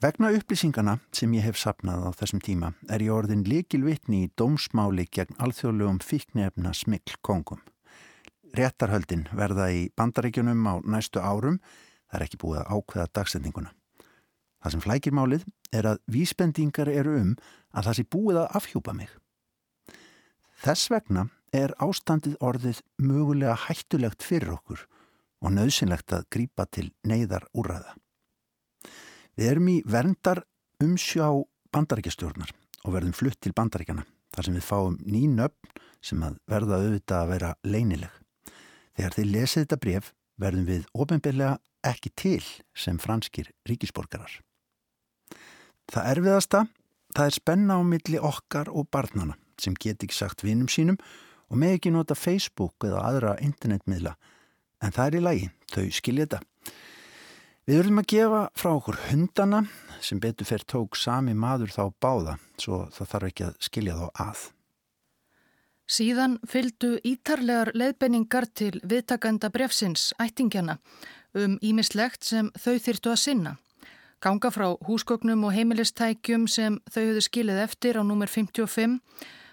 Vegna 0.01 0.31
upplýsingana 0.33 0.95
sem 1.13 1.33
ég 1.37 1.45
hef 1.45 1.59
sapnað 1.61 2.07
á 2.09 2.11
þessum 2.17 2.41
tíma 2.41 2.71
er 2.89 3.03
ég 3.05 3.13
orðin 3.13 3.45
likilvitni 3.45 4.23
í 4.25 4.31
dómsmáli 4.41 5.05
gegn 5.13 5.37
alþjóðlegum 5.37 5.99
fíknefna 6.01 6.73
smikl 6.73 7.19
kongum. 7.21 7.61
Réttarhöldin 8.57 9.27
verða 9.37 9.69
í 9.71 9.91
bandaríkjunum 10.01 10.65
á 10.65 10.75
næstu 10.89 11.21
árum, 11.21 11.61
það 12.09 12.17
er 12.17 12.25
ekki 12.27 12.41
búið 12.41 12.63
að 12.63 12.73
ákveða 12.79 13.11
dagsendinguna. 13.19 13.75
Það 14.61 14.73
sem 14.75 14.85
flækir 14.85 15.17
málið 15.17 15.45
er 15.73 15.91
að 15.93 16.01
vísbendingar 16.09 16.89
eru 16.93 17.19
um 17.21 17.35
að 17.77 17.91
það 17.91 17.99
sé 17.99 18.07
búið 18.17 18.41
að 18.41 18.57
afhjúpa 18.61 18.97
mig. 18.97 19.13
Þess 20.61 20.91
vegna 20.93 21.23
er 21.57 21.73
ástandið 21.81 22.37
orðið 22.45 22.83
mögulega 23.01 23.55
hættulegt 23.65 24.25
fyrir 24.25 24.53
okkur 24.59 24.83
og 25.41 25.55
nöðsynlegt 25.57 26.13
að 26.13 26.27
grýpa 26.37 26.67
til 26.69 26.91
neyðar 27.09 27.47
úrraða. 27.57 27.95
Við 29.41 29.49
erum 29.55 29.71
í 29.73 29.79
verndar 29.89 30.43
umsjá 30.85 31.31
bandaríkjastjórnar 31.73 32.53
og 32.85 32.93
verðum 32.93 33.17
flutt 33.17 33.41
til 33.41 33.55
bandaríkjana 33.57 34.05
þar 34.35 34.47
sem 34.47 34.61
við 34.61 34.69
fáum 34.69 35.01
ný 35.01 35.25
nöfn 35.33 35.81
sem 36.05 36.21
að 36.29 36.37
verða 36.51 36.83
auðvitað 36.83 37.23
að 37.23 37.33
vera 37.33 37.55
leinileg. 37.65 38.13
Þegar 38.97 39.17
þið 39.17 39.33
lesið 39.33 39.65
þetta 39.65 39.83
bref 39.87 40.15
verðum 40.41 40.69
við 40.69 40.87
ofinbeglega 40.93 41.57
ekki 41.89 42.13
til 42.21 42.45
sem 42.77 43.01
franskir 43.01 43.49
ríkisborgarar. 43.69 44.43
Það 45.91 46.11
erfiðasta, 46.13 46.67
það 47.17 47.31
er 47.31 47.37
spenna 47.41 47.81
á 47.81 47.83
milli 47.83 48.21
okkar 48.21 48.69
og 48.69 48.93
barnana 48.93 49.41
sem 49.61 49.77
get 49.79 50.03
ekki 50.05 50.17
sagt 50.17 50.45
vinum 50.47 50.69
sínum 50.71 50.99
og 51.51 51.59
með 51.59 51.79
ekki 51.79 51.95
nota 51.95 52.17
Facebook 52.19 52.87
eða 52.87 53.05
aðra 53.09 53.35
internetmiðla 53.45 54.15
en 54.81 54.95
það 54.95 55.07
er 55.07 55.19
í 55.19 55.25
lagi, 55.25 55.51
þau 55.73 55.85
skilja 55.93 56.27
þetta. 56.27 56.41
Við 57.69 57.77
verðum 57.77 58.01
að 58.01 58.09
gefa 58.11 58.39
frá 58.59 58.71
okkur 58.73 58.97
hundana 59.11 59.61
sem 60.03 60.21
betur 60.21 60.49
fyrir 60.49 60.65
tók 60.67 60.97
sami 60.99 61.37
maður 61.37 61.75
þá 61.75 61.83
báða 62.03 62.39
svo 62.59 62.87
það 62.95 63.11
þarf 63.13 63.29
ekki 63.29 63.47
að 63.47 63.59
skilja 63.67 63.99
þá 63.99 64.25
að. 64.25 64.47
Síðan 65.91 66.37
fylgdu 66.47 66.93
ítarlegar 67.07 67.73
leiðbenningar 67.75 68.47
til 68.55 68.77
viðtakanda 68.87 69.51
brefsins, 69.51 70.13
ættingjana, 70.23 70.79
um 71.35 71.59
ímislegt 71.67 72.27
sem 72.27 72.53
þau 72.55 72.77
þyrtu 72.79 73.11
að 73.11 73.21
sinna. 73.25 73.57
Ganga 74.23 74.53
frá 74.55 74.69
húsgögnum 74.87 75.47
og 75.49 75.55
heimilistækjum 75.57 76.47
sem 76.51 76.79
þau 76.93 77.03
höfðu 77.03 77.25
skilið 77.27 77.63
eftir 77.65 77.99
á 77.99 78.03
númer 78.07 78.31
55 78.31 79.01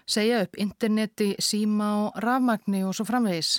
segja 0.08 0.42
upp 0.44 0.56
interneti, 0.58 1.34
síma 1.38 1.88
og 2.02 2.20
rafmagni 2.24 2.82
og 2.86 2.96
svo 2.96 3.06
framvegis. 3.08 3.58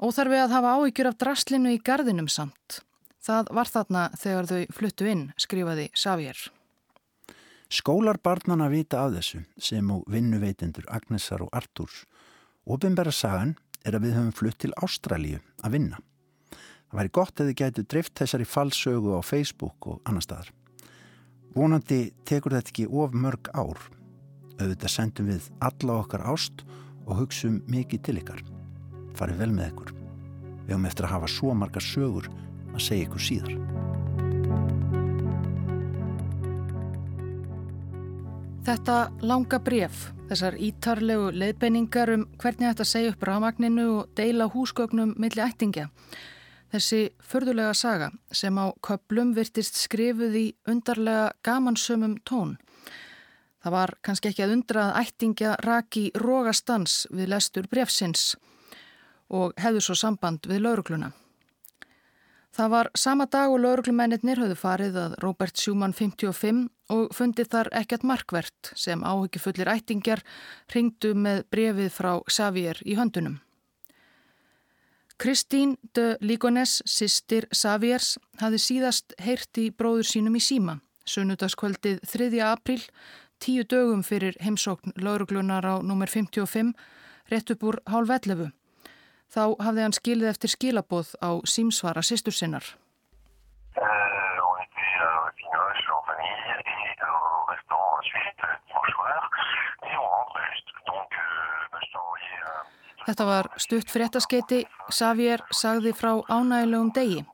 Óþarfi 0.00 0.38
að 0.40 0.54
hafa 0.54 0.76
áhyggjur 0.78 1.10
af 1.10 1.18
draslinu 1.20 1.74
í 1.74 1.82
gardinum 1.84 2.28
samt. 2.32 2.80
Það 3.20 3.50
var 3.52 3.68
þarna 3.68 4.04
þegar 4.16 4.48
þau 4.48 4.60
fluttu 4.72 5.08
inn, 5.10 5.26
skrifaði 5.36 5.90
Xavier. 5.92 6.38
Skólar 7.70 8.18
barnana 8.18 8.70
vita 8.72 9.04
af 9.04 9.12
þessu 9.14 9.42
sem 9.60 9.90
og 9.92 10.06
vinnuveitendur 10.10 10.88
Agnesar 10.90 11.44
og 11.44 11.52
Artúrs. 11.54 12.06
Óbyrnbæra 12.66 13.12
sagan 13.14 13.54
er 13.84 13.94
að 13.94 14.08
við 14.08 14.16
höfum 14.16 14.32
flutt 14.34 14.58
til 14.64 14.72
Ástralíu 14.80 15.38
að 15.62 15.76
vinna. 15.76 16.00
Það 16.90 16.98
væri 16.98 17.14
gott 17.20 17.40
að 17.40 17.50
þið 17.50 17.60
gætu 17.60 17.84
drift 17.92 18.16
þessari 18.18 18.48
falsögu 18.48 19.14
á 19.14 19.20
Facebook 19.22 19.86
og 19.86 20.00
annar 20.08 20.24
staðar. 20.24 20.50
Vonandi 21.54 22.02
tekur 22.26 22.56
þetta 22.56 22.72
ekki 22.72 22.88
of 22.90 23.14
mörg 23.14 23.52
ár 23.54 23.78
Auðvitað 24.60 24.92
sendum 24.92 25.30
við 25.30 25.46
alla 25.64 25.94
okkar 26.02 26.26
ást 26.28 26.66
og 27.06 27.16
hugsaum 27.22 27.62
mikið 27.70 28.02
til 28.04 28.16
ykkar. 28.20 28.42
Farið 29.16 29.40
vel 29.40 29.52
með 29.56 29.70
ykkur. 29.72 29.92
Við 30.66 30.74
höfum 30.74 30.88
eftir 30.90 31.08
að 31.08 31.14
hafa 31.16 31.30
svo 31.32 31.54
margar 31.56 31.84
sögur 31.84 32.28
að 32.74 32.82
segja 32.84 33.06
ykkur 33.08 33.24
síðar. 33.24 33.54
Þetta 38.70 38.96
langa 39.24 39.58
bref, 39.64 40.10
þessar 40.28 40.58
ítarlegu 40.60 41.30
leiðbenningar 41.32 42.12
um 42.12 42.26
hvernig 42.38 42.68
þetta 42.68 42.86
segja 42.86 43.14
upp 43.14 43.24
rafmagninu 43.26 43.86
og 43.94 44.12
deila 44.20 44.50
húsgögnum 44.52 45.16
milli 45.18 45.42
ættingja. 45.42 45.88
Þessi 46.70 47.00
förðulega 47.26 47.72
saga 47.74 48.10
sem 48.30 48.54
á 48.60 48.70
köplum 48.86 49.32
virtist 49.34 49.80
skrifuð 49.80 50.36
í 50.38 50.44
undarlega 50.70 51.32
gamansömum 51.42 52.20
tón. 52.28 52.58
Það 53.60 53.74
var 53.76 53.94
kannski 54.04 54.30
ekki 54.30 54.44
að 54.46 54.54
undra 54.56 54.84
að 54.88 55.00
ættingja 55.04 55.56
raki 55.64 56.04
rógastans 56.16 57.02
við 57.12 57.32
lestur 57.34 57.68
brefsins 57.68 58.34
og 59.30 59.52
hefðu 59.60 59.82
svo 59.84 59.96
samband 59.98 60.48
við 60.48 60.64
laurugluna. 60.64 61.12
Það 62.50 62.70
var 62.72 62.88
sama 62.98 63.28
dag 63.30 63.52
og 63.52 63.60
lauruglumennir 63.62 64.40
höfðu 64.40 64.56
farið 64.58 64.96
að 64.98 65.12
Robert 65.22 65.60
Schumann 65.60 65.94
55 65.94 66.64
og 66.90 67.12
fundið 67.14 67.52
þar 67.52 67.70
ekkert 67.78 68.02
markvert 68.02 68.72
sem 68.74 69.04
áhugifullir 69.06 69.70
ættingjar 69.70 70.24
ringdu 70.74 71.12
með 71.14 71.44
brefið 71.52 71.92
frá 71.94 72.10
Xavier 72.26 72.80
í 72.82 72.96
höndunum. 72.98 73.38
Kristín 75.20 75.76
de 75.94 76.16
Ligones, 76.24 76.80
sýstir 76.88 77.44
Xaviers, 77.52 78.14
hafði 78.40 78.60
síðast 78.64 79.14
heyrt 79.20 79.58
í 79.60 79.68
bróður 79.70 80.08
sínum 80.08 80.38
í 80.38 80.40
síma, 80.40 80.78
sunnudagskvöldið 81.04 82.00
3. 82.08 82.40
april, 82.40 82.80
tíu 83.40 83.64
dögum 83.64 84.02
fyrir 84.06 84.36
heimsókn 84.44 84.92
lauruglunar 85.00 85.64
á 85.64 85.74
nr. 85.80 86.08
55, 86.08 86.74
rétt 87.32 87.50
upp 87.50 87.62
úr 87.64 87.80
hálf 87.88 88.10
11. 88.10 88.52
Þá 89.30 89.42
hafði 89.62 89.82
hann 89.86 89.96
skilið 89.96 90.30
eftir 90.32 90.54
skilaboð 90.54 91.14
á 91.22 91.30
símsvara 91.46 92.02
sýstur 92.02 92.34
sinnar. 92.34 92.64
Þetta 103.10 103.24
var 103.26 103.48
stutt 103.58 103.90
fréttaskeiti. 103.90 104.64
Xavier 104.94 105.42
sagði 105.50 105.90
frá 105.98 106.12
ánægilegum 106.30 106.92
degi. 106.94 107.24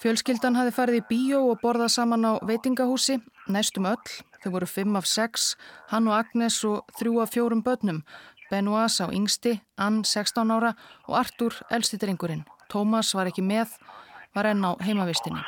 Fjölskyldan 0.00 0.56
hafi 0.56 0.72
farið 0.74 1.00
í 1.02 1.06
bíó 1.10 1.42
og 1.50 1.60
borðað 1.60 1.92
saman 1.94 2.24
á 2.24 2.32
veitingahúsi, 2.48 3.18
næstum 3.52 3.90
öll. 3.92 4.31
Þau 4.42 4.50
voru 4.56 4.66
fimm 4.66 4.96
af 4.98 5.06
sex, 5.06 5.52
hann 5.92 6.08
og 6.10 6.16
Agnes 6.18 6.56
og 6.66 6.88
þrjú 6.98 7.20
af 7.22 7.30
fjórum 7.30 7.62
börnum. 7.62 8.02
Benoit 8.50 8.90
sá 8.90 9.06
yngsti, 9.08 9.60
Ann 9.78 10.02
16 10.04 10.50
ára 10.50 10.74
og 11.06 11.16
Artur 11.20 11.54
elsti 11.70 11.96
drengurinn. 11.96 12.42
Tómas 12.72 13.14
var 13.14 13.30
ekki 13.30 13.44
með, 13.46 13.78
var 14.34 14.50
enn 14.50 14.66
á 14.66 14.74
heimavistinni. 14.82 15.40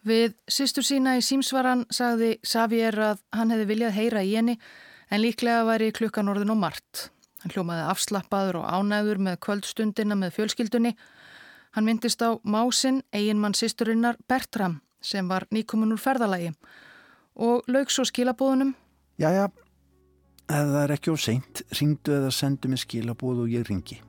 Við 0.00 0.32
sýstur 0.48 0.84
sína 0.84 1.18
í 1.18 1.24
símsvaran 1.24 1.82
sagði 1.92 2.38
Xavier 2.44 2.96
að 3.04 3.18
hann 3.36 3.52
hefði 3.52 3.66
viljað 3.68 3.98
heyra 3.98 4.22
í 4.24 4.32
henni 4.32 4.54
en 5.10 5.22
líklega 5.22 5.64
væri 5.68 5.90
klukkan 5.92 6.30
orðin 6.30 6.54
og 6.54 6.60
margt. 6.62 7.08
Hann 7.40 7.54
hljómaði 7.54 7.86
afslappaður 7.88 8.60
og 8.60 8.68
ánæður 8.68 9.22
með 9.24 9.40
kvöldstundina 9.46 10.16
með 10.18 10.36
fjölskyldunni. 10.36 10.92
Hann 11.76 11.86
myndist 11.86 12.20
á 12.20 12.36
Másin, 12.44 13.00
eiginmann 13.14 13.56
sýsturinnar 13.56 14.18
Bertram 14.28 14.80
sem 15.00 15.28
var 15.28 15.46
nýkomin 15.54 15.94
úr 15.94 16.02
ferðalagi 16.02 16.52
og 17.40 17.64
lauk 17.70 17.92
svo 17.92 18.04
skilabóðunum. 18.04 18.74
Jæja, 19.20 19.48
ef 20.50 20.70
það 20.74 20.78
er 20.82 20.94
ekki 20.96 21.12
of 21.14 21.22
seint, 21.22 21.64
ringdu 21.80 22.18
eða 22.18 22.34
sendu 22.34 22.68
mig 22.68 22.84
skilabóð 22.84 23.46
og 23.46 23.52
ég 23.54 23.66
ringi. 23.70 24.00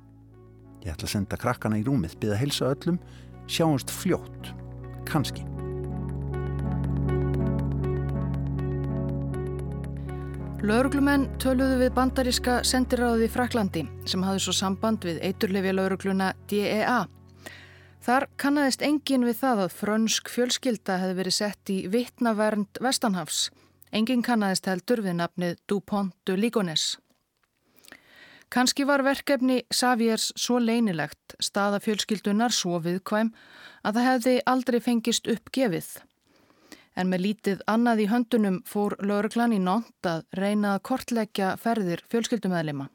Ég 0.82 0.92
ætla 0.92 1.08
að 1.08 1.16
senda 1.16 1.40
krakkana 1.40 1.80
í 1.80 1.86
rúmið, 1.88 2.18
byggða 2.20 2.38
að 2.40 2.44
heilsa 2.44 2.72
öllum, 2.74 3.02
sjáumst 3.48 3.94
fljótt, 3.94 4.56
kannski. 5.08 5.46
Lauruglumenn 10.62 11.24
töluðu 11.42 11.80
við 11.80 11.94
bandaríska 11.96 12.60
sendiráði 12.70 13.26
í 13.26 13.30
Fraklandi 13.34 13.82
sem 14.06 14.22
hafði 14.22 14.44
svo 14.44 14.54
samband 14.54 15.08
við 15.08 15.18
eiturlefi 15.26 15.72
laurugluna 15.74 16.28
DEA. 16.52 17.00
Þar 18.06 18.28
kannadist 18.38 18.84
engin 18.86 19.26
við 19.26 19.40
það 19.40 19.64
að 19.64 19.74
frönsk 19.80 20.30
fjölskylda 20.30 21.00
hefði 21.02 21.16
verið 21.18 21.36
sett 21.40 21.72
í 21.74 21.78
vittnavernd 21.90 22.78
Vestanhafs. 22.78 23.48
Engin 23.90 24.22
kannadist 24.22 24.70
heldur 24.70 25.02
við 25.02 25.18
nafnið 25.24 25.58
Dupont 25.66 26.14
de 26.30 26.38
Ligones. 26.38 26.86
Kanski 28.54 28.86
var 28.86 29.02
verkefni 29.02 29.64
Xaviers 29.74 30.30
svo 30.38 30.60
leinilegt, 30.62 31.40
staða 31.42 31.82
fjölskyldunar 31.82 32.54
svo 32.54 32.78
viðkvæm 32.86 33.34
að 33.82 33.98
það 33.98 34.10
hefði 34.12 34.38
aldrei 34.54 34.80
fengist 34.92 35.26
uppgefið. 35.26 35.90
En 36.96 37.08
með 37.08 37.24
lítið 37.26 37.62
annað 37.72 38.04
í 38.04 38.08
höndunum 38.12 38.58
fór 38.68 38.98
lauruglan 39.00 39.54
í 39.56 39.60
nónt 39.64 40.08
að 40.08 40.26
reyna 40.36 40.76
að 40.76 40.84
kortleggja 40.90 41.54
ferðir 41.62 42.04
fjölskyldumæðlima. 42.12 42.90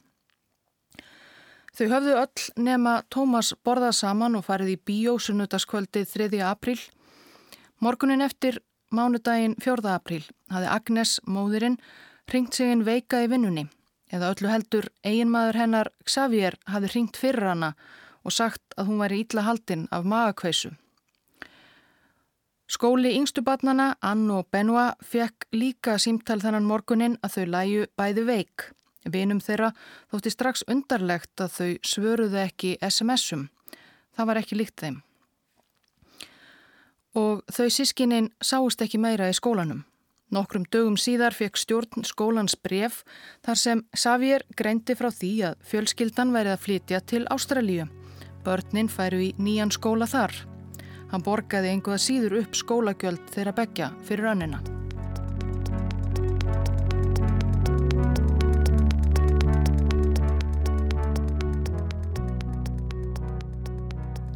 Þau 1.77 1.87
höfðu 1.93 2.13
öll 2.17 2.45
nema 2.65 2.93
Tómas 3.13 3.53
borðað 3.65 3.99
saman 3.99 4.37
og 4.39 4.47
farið 4.47 4.73
í 4.73 4.77
bíósunnutaskvöldið 4.89 6.07
3. 6.13 6.41
apríl. 6.49 6.79
Morgunin 7.85 8.25
eftir 8.25 8.63
mánudaginn 8.89 9.59
4. 9.61 9.85
apríl 9.93 10.23
hafði 10.53 10.71
Agnes, 10.73 11.19
móðurinn, 11.29 11.77
ringt 12.33 12.57
sig 12.57 12.73
inn 12.73 12.87
veika 12.87 13.21
í 13.25 13.29
vinnunni. 13.29 13.67
Eða 14.09 14.33
öllu 14.33 14.49
heldur 14.49 14.89
eiginmaður 15.05 15.61
hennar 15.61 15.93
Xavier 16.07 16.57
hafði 16.71 16.93
ringt 16.95 17.21
fyrir 17.21 17.49
hana 17.51 17.75
og 18.25 18.33
sagt 18.33 18.77
að 18.79 18.89
hún 18.91 19.03
væri 19.03 19.21
ítla 19.25 19.45
haldinn 19.47 19.85
af 19.93 20.07
magakveisu. 20.09 20.73
Skóli 22.67 23.13
yngstubatnana, 23.15 23.95
Ann 24.03 24.31
og 24.35 24.49
Benoit, 24.51 24.99
fekk 25.07 25.47
líka 25.55 26.01
símtal 26.03 26.41
þannan 26.43 26.67
morgunin 26.67 27.15
að 27.23 27.37
þau 27.37 27.45
læju 27.55 27.85
bæði 27.95 28.25
veik. 28.27 28.65
Vinum 29.07 29.39
þeirra 29.39 29.71
þótti 30.11 30.33
strax 30.35 30.65
undarlegt 30.67 31.39
að 31.39 31.53
þau 31.55 31.69
svöruðu 31.87 32.41
ekki 32.43 32.73
SMS-um. 32.83 33.47
Það 34.19 34.31
var 34.31 34.41
ekki 34.41 34.59
líkt 34.59 34.83
þeim. 34.83 34.97
Og 37.15 37.45
þau 37.47 37.69
sískinin 37.71 38.33
sáust 38.43 38.83
ekki 38.83 38.99
meira 38.99 39.31
í 39.31 39.37
skólanum. 39.37 39.85
Nokkrum 40.35 40.67
dögum 40.67 40.97
síðar 40.99 41.37
fekk 41.39 41.61
stjórn 41.61 42.03
skólans 42.03 42.59
bref 42.59 43.05
þar 43.47 43.63
sem 43.63 43.85
Xavier 43.95 44.43
greindi 44.59 44.99
frá 44.99 45.13
því 45.15 45.33
að 45.53 45.63
fjölskyldan 45.71 46.35
værið 46.35 46.57
að 46.57 46.67
flytja 46.67 47.03
til 47.07 47.23
Ástralíu. 47.31 47.87
Börnin 48.43 48.91
færu 48.91 49.23
í 49.23 49.33
nýjan 49.39 49.71
skóla 49.71 50.11
þar. 50.11 50.35
Hann 51.17 51.23
borgaði 51.25 51.71
einhverða 51.73 51.97
síður 52.05 52.35
upp 52.43 52.57
skólagjöld 52.59 53.31
þeirra 53.33 53.53
begja 53.57 53.87
fyrir 54.05 54.27
önnina. 54.35 54.59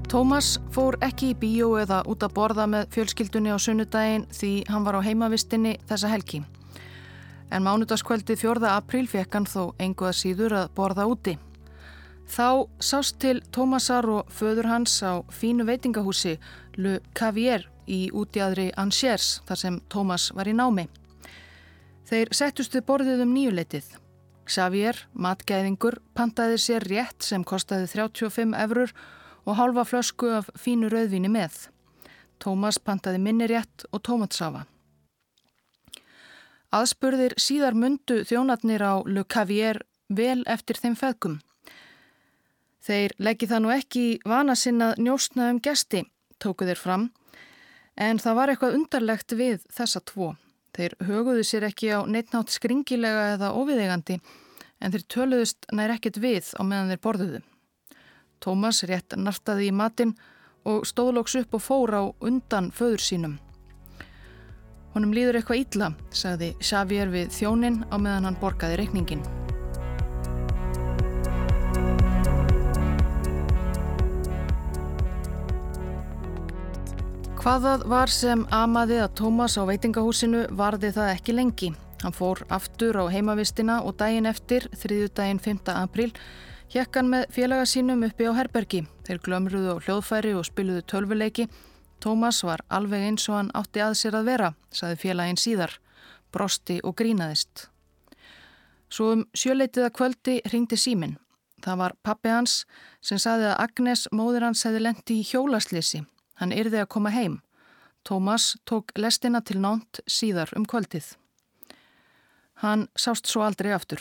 Tómas 0.09 0.55
fór 0.73 0.97
ekki 1.05 1.35
í 1.35 1.37
bíó 1.43 1.75
eða 1.83 2.01
út 2.09 2.25
að 2.25 2.33
borða 2.40 2.64
með 2.64 2.88
fjölskyldunni 2.97 3.53
á 3.53 3.61
sunnudaginn 3.61 4.25
því 4.33 4.55
hann 4.73 4.88
var 4.88 4.97
á 4.97 5.05
heimavistinni 5.05 5.77
þessa 5.85 6.14
helgi. 6.16 6.40
En 7.53 7.69
mánudaskvöldi 7.69 8.40
4. 8.40 8.73
apríl 8.73 9.05
fekk 9.05 9.37
hann 9.37 9.53
þó 9.53 9.75
einhverða 9.77 10.16
síður 10.16 10.59
að 10.64 10.75
borða 10.81 11.11
úti. 11.12 11.37
Þá 12.31 12.71
sást 12.79 13.16
til 13.19 13.40
Tómasar 13.51 14.07
og 14.07 14.29
föður 14.31 14.69
hans 14.71 14.93
á 15.03 15.19
fínu 15.35 15.64
veitingahúsi 15.66 16.37
Le 16.79 17.01
Cavier 17.19 17.64
í 17.90 18.07
útjæðri 18.14 18.69
Angers 18.79 19.40
þar 19.49 19.59
sem 19.59 19.79
Tómas 19.90 20.29
var 20.37 20.47
í 20.47 20.55
námi. 20.55 20.87
Þeir 22.07 22.31
settustu 22.35 22.85
borðið 22.87 23.25
um 23.25 23.35
nýjuleitið. 23.35 23.90
Xavier, 24.47 24.97
matgæðingur, 25.14 25.99
pantaði 26.14 26.62
sér 26.62 26.87
rétt 26.87 27.27
sem 27.27 27.43
kostaði 27.43 27.90
35 27.90 28.55
eurur 28.62 28.95
og 29.45 29.59
halva 29.59 29.85
flösku 29.87 30.31
af 30.38 30.55
fínu 30.55 30.90
rauðvíni 30.90 31.31
með. 31.35 31.66
Tómas 32.38 32.79
pantaði 32.79 33.19
minni 33.19 33.51
rétt 33.51 33.88
og 33.90 34.07
tómatsafa. 34.07 34.69
Aðspurðir 36.71 37.35
síðar 37.43 37.75
mundu 37.75 38.23
þjónatnir 38.23 38.87
á 38.87 39.03
Le 39.03 39.27
Cavier 39.27 39.83
vel 40.09 40.45
eftir 40.47 40.79
þeim 40.79 40.95
feðgum. 40.95 41.40
Þeir 42.81 43.12
leggi 43.21 43.49
það 43.51 43.62
nú 43.64 43.73
ekki 43.75 44.05
vana 44.25 44.57
sinna 44.57 44.95
njóstna 44.97 45.51
um 45.53 45.61
gesti, 45.61 46.05
tóku 46.40 46.64
þeir 46.64 46.81
fram, 46.81 47.11
en 48.01 48.21
það 48.23 48.38
var 48.38 48.53
eitthvað 48.53 48.77
undarlegt 48.79 49.35
við 49.37 49.66
þessa 49.69 50.01
tvo. 50.09 50.33
Þeir 50.77 50.97
höguðu 51.05 51.45
sér 51.45 51.66
ekki 51.69 51.90
á 51.93 52.01
neittnátt 52.09 52.55
skringilega 52.55 53.35
eða 53.35 53.53
óviðegandi, 53.59 54.21
en 54.81 54.95
þeir 54.95 55.07
töluðust 55.12 55.69
nær 55.77 55.93
ekkert 55.97 56.21
við 56.23 56.55
á 56.57 56.62
meðan 56.64 56.95
þeir 56.95 57.05
borðuðu. 57.05 57.43
Tómas 58.40 58.81
rétt 58.88 59.12
nartaði 59.21 59.69
í 59.69 59.77
matinn 59.77 60.16
og 60.64 60.88
stóðlóks 60.88 61.37
upp 61.43 61.59
og 61.59 61.64
fór 61.64 61.97
á 62.01 62.03
undan 62.25 62.73
föður 62.73 63.05
sínum. 63.05 63.37
Honum 64.95 65.12
líður 65.14 65.38
eitthvað 65.38 65.62
ítla, 65.66 65.93
sagði 66.11 66.55
Xavier 66.64 67.12
við 67.12 67.31
þjónin 67.37 67.83
á 67.93 67.97
meðan 68.01 68.31
hann 68.31 68.40
borgaði 68.40 68.81
reikningin. 68.81 69.50
Hvaðað 77.40 77.87
var 77.88 78.11
sem 78.12 78.42
amaði 78.53 78.98
að 79.00 79.14
Tómas 79.16 79.55
á 79.57 79.64
veitingahúsinu 79.64 80.42
varði 80.53 80.90
það 80.92 81.12
ekki 81.14 81.35
lengi. 81.38 81.68
Hann 82.03 82.12
fór 82.12 82.42
aftur 82.53 82.98
á 83.00 83.09
heimavistina 83.09 83.79
og 83.81 83.94
daginn 84.03 84.29
eftir, 84.29 84.66
þriðju 84.76 85.09
daginn 85.16 85.40
5. 85.40 85.70
april, 85.72 86.11
hjekk 86.68 86.98
hann 87.00 87.09
með 87.14 87.24
félaga 87.33 87.64
sínum 87.64 88.05
uppi 88.05 88.29
á 88.29 88.37
herbergi. 88.37 88.83
Þeir 89.09 89.22
glömruðu 89.24 89.72
á 89.72 89.76
hljóðfæri 89.87 90.35
og 90.37 90.44
spiluðu 90.50 90.85
tölvuleiki. 90.92 91.48
Tómas 92.05 92.42
var 92.44 92.61
alveg 92.68 93.09
eins 93.09 93.24
og 93.33 93.38
hann 93.38 93.50
átti 93.57 93.87
að 93.87 93.96
sér 94.03 94.20
að 94.20 94.31
vera, 94.35 94.53
saði 94.68 95.00
félagin 95.00 95.40
síðar, 95.40 95.81
brosti 96.37 96.83
og 96.85 96.98
grínaðist. 97.00 97.70
Svo 98.92 99.14
um 99.16 99.26
sjöleitiða 99.33 99.88
kvöldi 99.96 100.42
ringdi 100.53 100.76
símin. 100.76 101.16
Það 101.64 101.85
var 101.87 101.98
pappi 102.05 102.37
hans 102.37 102.66
sem 103.00 103.16
saði 103.16 103.48
að 103.48 103.61
Agnes, 103.64 104.09
móður 104.12 104.50
hans, 104.50 104.68
hefði 104.68 104.88
lendi 104.90 105.22
í 105.22 105.29
hjólaslisi 105.33 106.05
Hann 106.40 106.55
yrði 106.57 106.81
að 106.81 106.92
koma 106.96 107.12
heim. 107.12 107.40
Tómas 108.09 108.55
tók 108.64 108.94
lestina 108.96 109.42
til 109.44 109.61
nánt 109.61 110.00
síðar 110.09 110.53
um 110.57 110.64
kvöldið. 110.64 111.12
Hann 112.64 112.88
sást 112.96 113.29
svo 113.29 113.44
aldrei 113.44 113.74
aftur. 113.76 114.00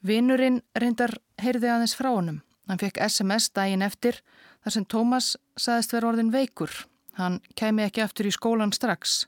Vinnurinn 0.00 0.62
reyndar 0.76 1.18
heyrði 1.40 1.68
aðeins 1.68 1.96
frá 1.96 2.08
honum. 2.14 2.40
Hann 2.68 2.80
fekk 2.80 3.00
SMS 3.04 3.50
daginn 3.52 3.84
eftir 3.84 4.22
þar 4.64 4.74
sem 4.76 4.86
Tómas 4.88 5.34
saðist 5.60 5.92
vera 5.92 6.08
orðin 6.12 6.32
veikur. 6.32 6.72
Hann 7.20 7.40
kæmi 7.56 7.84
ekki 7.84 8.04
aftur 8.04 8.28
í 8.28 8.32
skólan 8.32 8.72
strax. 8.72 9.26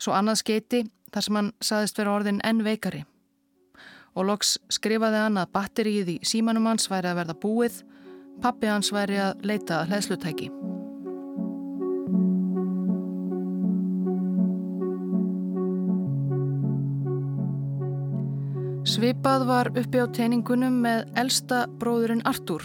Svo 0.00 0.14
annað 0.16 0.40
skeiti 0.42 0.82
þar 1.12 1.26
sem 1.26 1.38
hann 1.38 1.52
saðist 1.62 1.98
vera 2.00 2.14
orðin 2.16 2.42
enn 2.46 2.64
veikari. 2.66 3.04
Og 4.18 4.26
loks 4.26 4.56
skrifaði 4.72 5.22
hann 5.22 5.38
að 5.38 5.52
batterið 5.54 6.14
í 6.16 6.18
símanum 6.26 6.66
hans 6.66 6.90
væri 6.90 7.12
að 7.12 7.20
verða 7.20 7.38
búið 7.38 7.82
Pappi 8.40 8.70
hans 8.72 8.88
væri 8.92 9.18
að 9.20 9.42
leita 9.44 9.82
að 9.82 9.90
hlæðslutæki. 9.92 10.46
Svipað 18.90 19.44
var 19.46 19.68
uppi 19.76 20.00
á 20.00 20.08
teiningunum 20.08 20.80
með 20.82 21.04
elsta 21.20 21.66
bróðurinn 21.80 22.24
Artúr. 22.26 22.64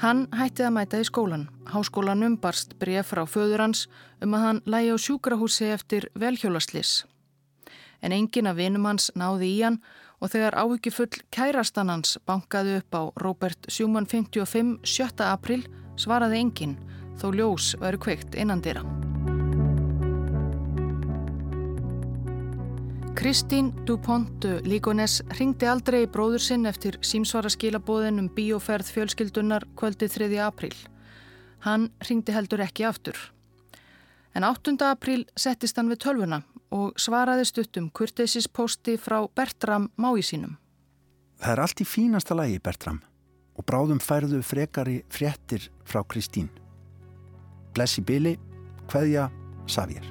Hann 0.00 0.28
hætti 0.32 0.64
að 0.64 0.76
mæta 0.78 1.00
í 1.02 1.04
skólan. 1.04 1.48
Háskólanum 1.68 2.38
barst 2.40 2.78
bref 2.80 3.10
frá 3.12 3.26
föður 3.28 3.66
hans 3.66 3.82
um 4.22 4.32
að 4.38 4.44
hann 4.46 4.60
lægi 4.64 4.94
á 4.94 4.96
sjúkrahúsi 4.96 5.66
eftir 5.74 6.06
velhjólaslis. 6.14 7.04
En 8.00 8.14
engin 8.16 8.48
af 8.48 8.56
vinum 8.56 8.86
hans 8.88 9.10
náði 9.18 9.50
í 9.50 9.58
hann 9.66 9.80
og 10.20 10.32
þegar 10.32 10.56
áhyggjufull 10.60 11.22
kærastannans 11.32 12.18
bankaði 12.28 12.78
upp 12.80 12.96
á 12.96 13.02
Robert 13.24 13.68
Schumann 13.72 14.08
55 14.08 14.80
7. 14.84 15.24
april 15.24 15.64
svaraði 16.00 16.42
enginn 16.44 16.76
þó 17.20 17.30
ljós 17.36 17.72
veru 17.80 18.00
kveikt 18.00 18.36
innan 18.36 18.62
dýra. 18.64 18.84
Kristín 23.20 23.74
Dupont 23.84 24.46
Líkones 24.64 25.18
ringdi 25.36 25.66
aldrei 25.68 26.06
í 26.06 26.08
bróður 26.08 26.40
sinn 26.40 26.64
eftir 26.68 26.96
símsvara 27.04 27.50
skilabóðin 27.52 28.22
um 28.22 28.30
bíóferð 28.32 28.88
fjölskyldunar 28.94 29.66
kvöldið 29.76 30.14
3. 30.14 30.38
april. 30.40 30.72
Hann 31.66 31.90
ringdi 32.08 32.32
heldur 32.32 32.62
ekki 32.64 32.86
aftur. 32.88 33.18
En 34.32 34.46
8. 34.46 34.78
april 34.88 35.26
settist 35.36 35.76
hann 35.76 35.92
við 35.92 36.00
tölvuna 36.06 36.40
og 36.70 36.98
svaraði 36.98 37.46
stuttum 37.48 37.90
kurteisis 37.90 38.48
posti 38.48 38.96
frá 38.98 39.20
Bertram 39.34 39.90
mái 39.96 40.22
sínum. 40.22 40.56
Það 41.40 41.52
er 41.52 41.62
allt 41.64 41.80
í 41.80 41.86
fínasta 41.88 42.36
lagi 42.36 42.60
Bertram 42.62 43.00
og 43.58 43.66
bráðum 43.68 44.00
færðu 44.00 44.40
frekari 44.46 45.00
fréttir 45.12 45.68
frá 45.84 46.02
Kristín. 46.06 46.48
Blessi 47.74 48.02
Bili, 48.02 48.38
hvaðja 48.90 49.28
Savjér. 49.66 50.06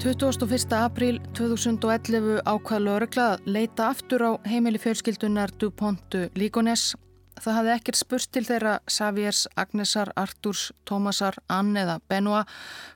...21. 0.00 0.72
apríl 0.80 1.18
2011 1.36 2.40
ákvað 2.48 2.84
lögregla 2.86 3.26
að 3.34 3.50
leita 3.52 3.90
aftur 3.92 4.22
á 4.24 4.30
heimili 4.48 4.80
fjölskyldunar 4.80 5.52
DuPont 5.60 6.16
Líkones 6.40 6.94
Það 7.38 7.56
hafði 7.56 7.72
ekkert 7.74 7.98
spurst 8.00 8.30
til 8.34 8.42
þeirra 8.44 8.72
Saviers, 8.90 9.46
Agnesar, 9.56 10.10
Artúrs, 10.18 10.70
Tómasar, 10.88 11.38
Ann 11.48 11.76
eða 11.78 12.00
Benoa 12.10 12.44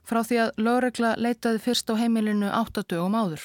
frá 0.04 0.20
því 0.26 0.40
að 0.42 0.62
lögregla 0.66 1.14
leitaði 1.16 1.62
fyrst 1.64 1.92
á 1.92 1.94
heimilinu 2.00 2.50
áttadögum 2.50 3.16
áður. 3.16 3.44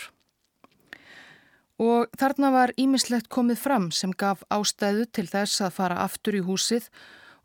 Og 1.80 2.10
þarna 2.20 2.52
var 2.52 2.74
ímislegt 2.76 3.30
komið 3.32 3.62
fram 3.62 3.88
sem 3.96 4.12
gaf 4.12 4.44
ástæðu 4.52 5.06
til 5.16 5.28
þess 5.30 5.62
að 5.64 5.76
fara 5.78 6.02
aftur 6.04 6.36
í 6.36 6.44
húsið 6.44 6.90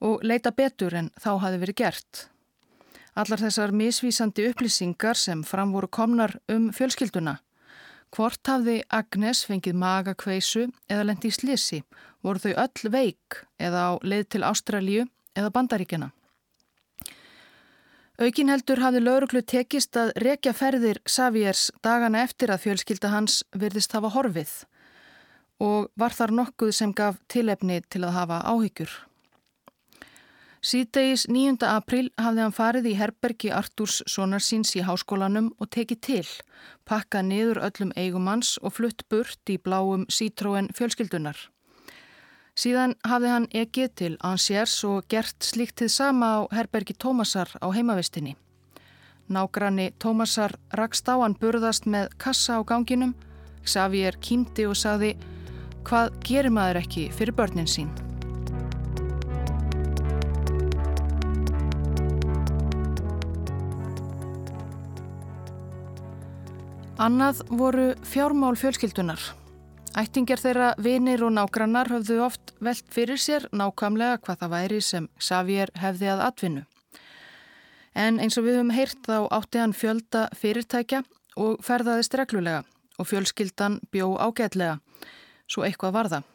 og 0.03 0.25
leita 0.27 0.51
betur 0.51 0.97
en 0.99 1.13
þá 1.21 1.37
hafi 1.45 1.61
verið 1.63 1.81
gert. 1.85 2.27
Allar 3.15 3.39
þessar 3.45 3.71
misvísandi 3.71 4.49
upplýsingar 4.51 5.15
sem 5.15 5.45
fram 5.47 5.71
voru 5.71 5.87
komnar 5.87 6.41
um 6.51 6.73
fjölskylduna 6.75 7.39
Hvort 8.15 8.47
hafði 8.47 8.77
Agnes 8.95 9.41
fengið 9.43 9.75
magakveisu 9.75 10.69
eða 10.87 11.07
lendi 11.09 11.33
í 11.33 11.35
slisi? 11.35 11.81
Voru 12.23 12.39
þau 12.39 12.53
öll 12.63 12.91
veik 12.95 13.41
eða 13.59 13.89
á 13.91 13.93
leið 14.07 14.29
til 14.31 14.45
Ástralju 14.47 15.07
eða 15.35 15.51
Bandaríkjana? 15.57 16.13
Aukin 18.23 18.53
heldur 18.53 18.79
hafði 18.79 19.01
lauruglu 19.03 19.43
tekist 19.43 19.99
að 19.99 20.13
rekja 20.23 20.53
ferðir 20.55 21.01
Saviers 21.11 21.73
dagana 21.83 22.23
eftir 22.23 22.53
að 22.55 22.63
fjölskylda 22.69 23.11
hans 23.11 23.41
virðist 23.51 23.97
hafa 23.99 24.13
horfið 24.15 24.53
og 25.65 25.91
var 25.99 26.15
þar 26.15 26.37
nokkuð 26.39 26.71
sem 26.79 26.95
gaf 26.95 27.19
tilefni 27.27 27.81
til 27.91 28.05
að 28.07 28.15
hafa 28.15 28.39
áhyggjur. 28.47 28.95
Síðdegis 30.65 31.27
9. 31.29 31.59
april 31.69 32.07
hafði 32.17 32.41
hann 32.41 32.55
farið 32.57 32.87
í 32.89 32.93
herbergi 32.97 33.51
Artúrs 33.53 33.99
sonarsins 34.09 34.71
í 34.79 34.81
háskólanum 34.87 35.51
og 35.61 35.69
tekið 35.77 35.99
til, 36.07 36.29
pakkað 36.89 37.27
niður 37.27 37.61
öllum 37.67 37.91
eigumanns 38.01 38.55
og 38.63 38.73
flutt 38.79 39.05
burt 39.13 39.53
í 39.53 39.59
bláum 39.61 40.07
Citroen 40.09 40.71
fjölskyldunar. 40.73 41.37
Síðan 42.57 42.95
hafði 43.05 43.35
hann 43.35 43.49
ekið 43.53 43.93
til 44.01 44.11
Ansiers 44.25 44.79
og 44.89 45.05
gert 45.13 45.45
slíkt 45.45 45.83
til 45.83 45.91
sama 45.93 46.33
á 46.33 46.41
herbergi 46.57 46.97
Tómasar 46.97 47.53
á 47.61 47.69
heimavistinni. 47.69 48.33
Nágranni 49.29 49.91
Tómasar 50.01 50.57
rakst 50.73 51.13
á 51.13 51.21
hann 51.21 51.37
burðast 51.37 51.85
með 51.85 52.09
kassa 52.17 52.57
á 52.57 52.65
ganginum, 52.65 53.13
Xavier 53.69 54.17
kýmdi 54.17 54.65
og 54.65 54.81
sagði 54.81 55.13
hvað 55.85 56.17
gerir 56.25 56.57
maður 56.57 56.85
ekki 56.87 57.11
fyrir 57.13 57.37
börnin 57.37 57.69
sín? 57.69 57.93
Annað 66.95 67.41
voru 67.51 67.89
fjármál 68.07 68.55
fjölskyldunar. 68.55 69.19
Ættingar 69.99 70.39
þeirra 70.39 70.67
vinir 70.79 71.25
og 71.27 71.33
nágrannar 71.35 71.89
höfðu 71.91 72.21
oft 72.23 72.53
velt 72.63 72.87
fyrir 72.95 73.19
sér 73.19 73.49
nákvæmlega 73.51 74.21
hvað 74.23 74.37
það 74.39 74.53
væri 74.53 74.77
sem 74.79 75.09
Xavier 75.19 75.73
hefði 75.75 76.13
að 76.13 76.21
atvinnu. 76.23 76.61
En 77.99 78.21
eins 78.23 78.39
og 78.39 78.47
við 78.47 78.61
höfum 78.61 78.71
heyrt 78.77 79.01
þá 79.09 79.27
átti 79.27 79.59
hann 79.59 79.75
fjölda 79.75 80.29
fyrirtækja 80.39 81.01
og 81.35 81.65
ferðaðist 81.67 82.15
reglulega 82.15 82.61
og 82.95 83.09
fjölskyldan 83.11 83.81
bjó 83.91 84.13
ágætlega, 84.15 84.79
svo 85.51 85.67
eitthvað 85.67 85.97
var 85.97 86.11
það. 86.13 86.29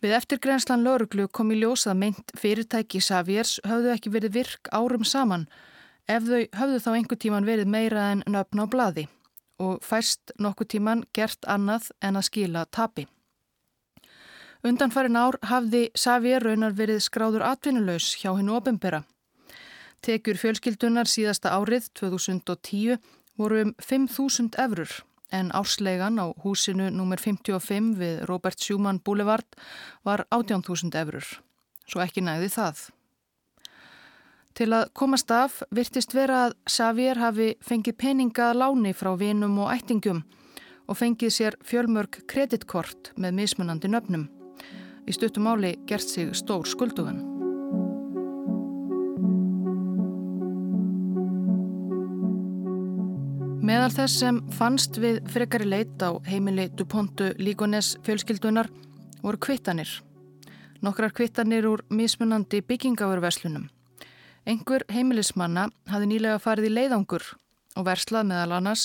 Við 0.00 0.14
eftirgrenslan 0.16 0.84
lauruglu 0.84 1.26
kom 1.28 1.52
í 1.52 1.58
ljós 1.60 1.84
að 1.84 2.00
meint 2.06 2.32
fyrirtæki 2.40 3.04
Xaviers 3.04 3.58
höfðu 3.68 3.92
ekki 3.92 4.14
verið 4.16 4.40
virk 4.40 4.72
árum 4.72 5.04
saman 5.04 5.44
ef 6.08 6.24
þau 6.24 6.40
höfðu 6.56 6.80
þá 6.80 6.90
einhver 6.94 7.20
tíman 7.20 7.44
verið 7.44 7.68
meira 7.68 8.08
en 8.14 8.24
nöfn 8.24 8.64
á 8.64 8.68
bladi 8.68 9.06
og 9.58 9.82
fæst 9.84 10.32
nokkuð 10.38 10.70
tíman 10.74 11.04
gert 11.16 11.46
annað 11.48 11.90
en 12.02 12.16
að 12.16 12.28
skila 12.28 12.64
tapi. 12.70 13.06
Undanfærin 14.66 15.18
ár 15.18 15.36
hafði 15.46 15.90
Xavier 15.94 16.42
raunar 16.42 16.74
verið 16.74 17.04
skráður 17.04 17.44
atvinnulegs 17.46 18.16
hjá 18.20 18.32
hennu 18.34 18.56
opimbera. 18.56 19.04
Tekjur 20.02 20.38
fjölskyldunar 20.40 21.08
síðasta 21.10 21.52
árið 21.54 21.90
2010 21.98 22.98
voru 23.38 23.62
um 23.62 23.74
5.000 23.82 24.58
eurur 24.64 24.92
en 25.30 25.50
árslegan 25.54 26.18
á 26.22 26.26
húsinu 26.42 26.88
nr. 26.90 27.18
55 27.18 27.96
við 27.98 28.24
Robert 28.30 28.58
Schumann 28.62 29.00
Boulevard 29.02 29.58
var 30.04 30.26
18.000 30.30 30.94
eurur. 31.02 31.26
Svo 31.86 32.02
ekki 32.02 32.22
næði 32.22 32.50
það. 32.54 32.88
Til 34.56 34.70
að 34.72 34.86
komast 34.96 35.28
af 35.36 35.58
virtist 35.76 36.14
vera 36.16 36.46
að 36.46 36.54
Xavier 36.64 37.18
hafi 37.20 37.50
fengið 37.60 37.98
peninga 38.00 38.54
láni 38.56 38.94
frá 38.96 39.10
vinum 39.20 39.58
og 39.60 39.68
ættingum 39.74 40.22
og 40.88 40.96
fengið 40.96 41.34
sér 41.34 41.56
fjölmörg 41.66 42.22
kreditkort 42.30 43.10
með 43.20 43.36
mismunandi 43.42 43.90
nöfnum. 43.92 44.24
Í 45.04 45.12
stuttumáli 45.12 45.74
gert 45.86 46.08
sig 46.08 46.32
stór 46.32 46.64
skuldugan. 46.64 47.20
Meðal 53.60 53.92
þess 53.92 54.18
sem 54.22 54.40
fannst 54.56 54.96
við 55.02 55.20
frekari 55.28 55.68
leit 55.68 56.00
á 56.00 56.16
heimili 56.30 56.70
Dupontu 56.72 57.34
Líkones 57.36 57.96
fjölskyldunar 58.08 58.72
voru 59.20 59.36
kvittanir. 59.36 59.90
Nokkrar 60.80 61.12
kvittanir 61.12 61.66
úr 61.68 61.84
mismunandi 61.90 62.64
byggingavörverslunum. 62.64 63.66
Engur 64.46 64.84
heimilismanna 64.94 65.64
hafi 65.90 66.06
nýlega 66.06 66.38
farið 66.38 66.68
í 66.68 66.74
leiðangur 66.76 67.24
og 67.76 67.86
verslað 67.88 68.28
meðal 68.28 68.52
annars 68.60 68.84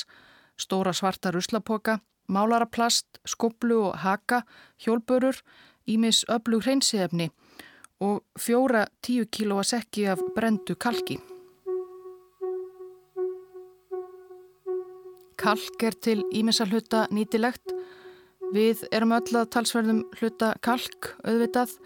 stóra 0.58 0.90
svarta 0.94 1.30
ruslapoka, 1.30 2.00
málaraplast, 2.34 3.20
skoblu 3.30 3.78
og 3.92 4.00
haka, 4.02 4.42
hjólbörur, 4.82 5.38
ímis 5.86 6.24
öflug 6.34 6.66
hreinsiðefni 6.66 7.30
og 8.02 8.24
fjóra 8.42 8.88
tíu 9.06 9.28
kílóa 9.30 9.62
sekki 9.62 10.08
af 10.10 10.24
brendu 10.34 10.74
kalki. 10.76 11.20
Kalk 15.38 15.84
er 15.86 15.94
til 15.94 16.24
ímissa 16.34 16.66
hluta 16.70 17.06
nýtilegt. 17.14 17.70
Við 18.54 18.82
erum 18.90 19.14
öll 19.14 19.38
að 19.38 19.52
talsverðum 19.54 20.08
hluta 20.18 20.56
kalk 20.66 21.14
auðvitað 21.22 21.78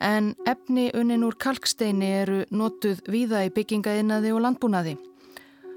en 0.00 0.34
efni 0.46 0.88
unnin 0.94 1.24
úr 1.26 1.36
kalksteini 1.40 2.10
eru 2.20 2.38
notuð 2.50 3.02
víða 3.10 3.44
í 3.46 3.52
byggingaðinaði 3.54 4.32
og 4.34 4.42
landbúnaði. 4.44 4.94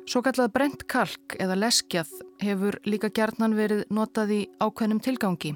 Svo 0.10 0.22
kallað 0.26 0.54
brent 0.54 0.86
kalk 0.92 1.36
eða 1.40 1.58
leskjað 1.62 2.12
hefur 2.42 2.80
líka 2.86 3.10
gerðnan 3.10 3.58
verið 3.58 3.84
notað 3.90 4.36
í 4.36 4.42
ákveðnum 4.60 5.02
tilgangi. 5.02 5.56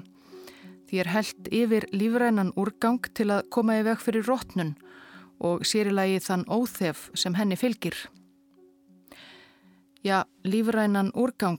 Því 0.86 1.00
er 1.02 1.12
held 1.12 1.48
yfir 1.50 1.88
lífrænan 1.92 2.54
úrgang 2.56 3.02
til 3.14 3.32
að 3.34 3.48
koma 3.50 3.80
í 3.80 3.86
veg 3.86 4.02
fyrir 4.02 4.26
rótnun 4.26 4.76
og 5.42 5.66
sérilagi 5.66 6.22
þann 6.22 6.46
óþef 6.46 7.10
sem 7.18 7.34
henni 7.36 7.58
fylgir 7.58 8.06
já, 10.06 10.24
lífrænan 10.44 11.10
úrgang. 11.14 11.58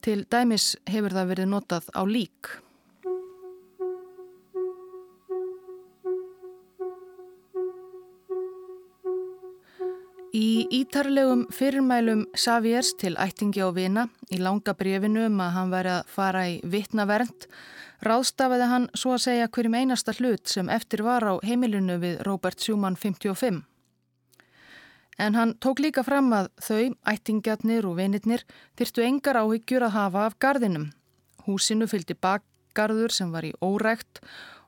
Til 0.00 0.24
dæmis 0.30 0.76
hefur 0.88 1.12
það 1.12 1.30
verið 1.32 1.48
notað 1.52 1.90
á 1.92 2.02
lík. 2.08 2.48
Ítarlegum 10.70 11.46
fyrirmælum 11.54 12.26
Saviers 12.36 12.92
til 13.00 13.16
ættingi 13.16 13.62
á 13.64 13.72
vina 13.72 14.04
í 14.28 14.36
langa 14.40 14.74
brefinu 14.76 15.24
um 15.28 15.40
að 15.40 15.54
hann 15.54 15.70
væri 15.72 15.92
að 15.94 16.10
fara 16.12 16.42
í 16.50 16.58
vitnavernd 16.60 17.46
ráðstafaði 18.04 18.66
hann 18.68 18.86
svo 18.92 19.14
að 19.16 19.24
segja 19.24 19.48
hverjum 19.48 19.76
einasta 19.78 20.12
hlut 20.18 20.50
sem 20.52 20.68
eftir 20.68 21.02
var 21.06 21.24
á 21.24 21.34
heimilinu 21.40 21.96
við 22.02 22.20
Robert 22.28 22.60
Schumann 22.60 22.98
55. 23.00 23.62
En 25.18 25.34
hann 25.34 25.54
tók 25.58 25.80
líka 25.82 26.04
fram 26.06 26.28
að 26.36 26.50
þau, 26.62 26.94
ættingjarnir 27.10 27.88
og 27.88 27.96
vinirnir 27.98 28.44
þyrstu 28.78 29.02
engar 29.06 29.40
áhyggjur 29.40 29.88
að 29.88 29.96
hafa 29.96 30.26
af 30.28 30.36
gardinum. 30.38 30.90
Húsinu 31.48 31.88
fylgdi 31.90 32.14
bakgarður 32.14 33.10
sem 33.10 33.32
var 33.32 33.48
í 33.48 33.54
órækt 33.64 34.20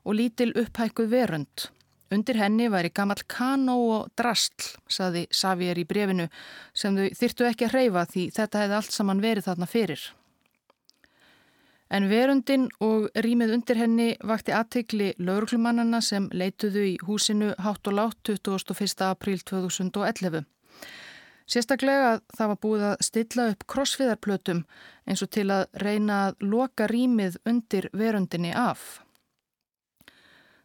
og 0.03 0.17
lítil 0.17 0.51
upphækkuð 0.57 1.13
verund. 1.13 1.69
Undir 2.11 2.35
henni 2.35 2.67
væri 2.67 2.91
gammal 2.91 3.21
kanó 3.31 3.77
og 3.95 4.09
drastl, 4.19 4.73
saði 4.91 5.27
Savier 5.31 5.79
í 5.79 5.85
brefinu, 5.87 6.27
sem 6.75 6.97
þau 6.97 7.05
þyrtu 7.19 7.45
ekki 7.47 7.67
að 7.69 7.75
hreyfa 7.77 8.07
því 8.11 8.25
þetta 8.35 8.63
hefði 8.63 8.75
allt 8.79 8.95
saman 8.97 9.23
verið 9.23 9.47
þarna 9.47 9.67
fyrir. 9.71 10.03
En 11.91 12.07
verundin 12.07 12.69
og 12.83 13.09
rýmið 13.19 13.53
undir 13.57 13.79
henni 13.79 14.09
vakti 14.23 14.53
aðtegli 14.55 15.09
lauruglumannana 15.19 15.99
sem 16.03 16.29
leituðu 16.31 16.83
í 16.87 16.97
húsinu 17.03 17.51
hátt 17.59 17.87
og 17.91 17.97
látt 17.97 18.31
21. 18.31 19.03
apríl 19.07 19.41
2011. 19.43 20.45
Sérstaklega 21.51 22.21
það 22.31 22.51
var 22.53 22.59
búið 22.63 22.83
að 22.87 23.03
stilla 23.03 23.47
upp 23.51 23.65
krossfiðarplötum 23.71 24.63
eins 25.03 25.23
og 25.23 25.31
til 25.35 25.49
að 25.51 25.65
reyna 25.83 26.19
að 26.29 26.45
loka 26.53 26.87
rýmið 26.87 27.39
undir 27.43 27.89
verundinni 27.91 28.53
af. 28.55 29.01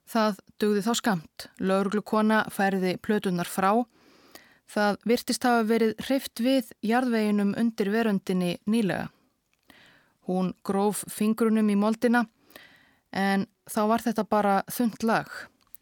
Það 0.06 0.38
dugði 0.62 0.84
þá 0.86 0.92
skamt. 1.00 1.46
Lauruglukona 1.58 2.44
færiði 2.54 2.96
plötunar 3.02 3.50
frá. 3.50 3.72
Það 4.70 4.98
virtist 5.06 5.46
hafa 5.46 5.66
verið 5.66 5.94
hreift 6.06 6.42
við 6.42 6.70
jarðveginum 6.86 7.54
undir 7.58 7.90
verundinni 7.94 8.56
nýlega. 8.66 9.10
Hún 10.26 10.54
gróf 10.66 11.04
fingrunum 11.10 11.68
í 11.70 11.76
moldina 11.78 12.24
en 13.14 13.46
þá 13.70 13.82
var 13.90 14.02
þetta 14.02 14.24
bara 14.26 14.56
þund 14.70 15.06
lag. 15.06 15.28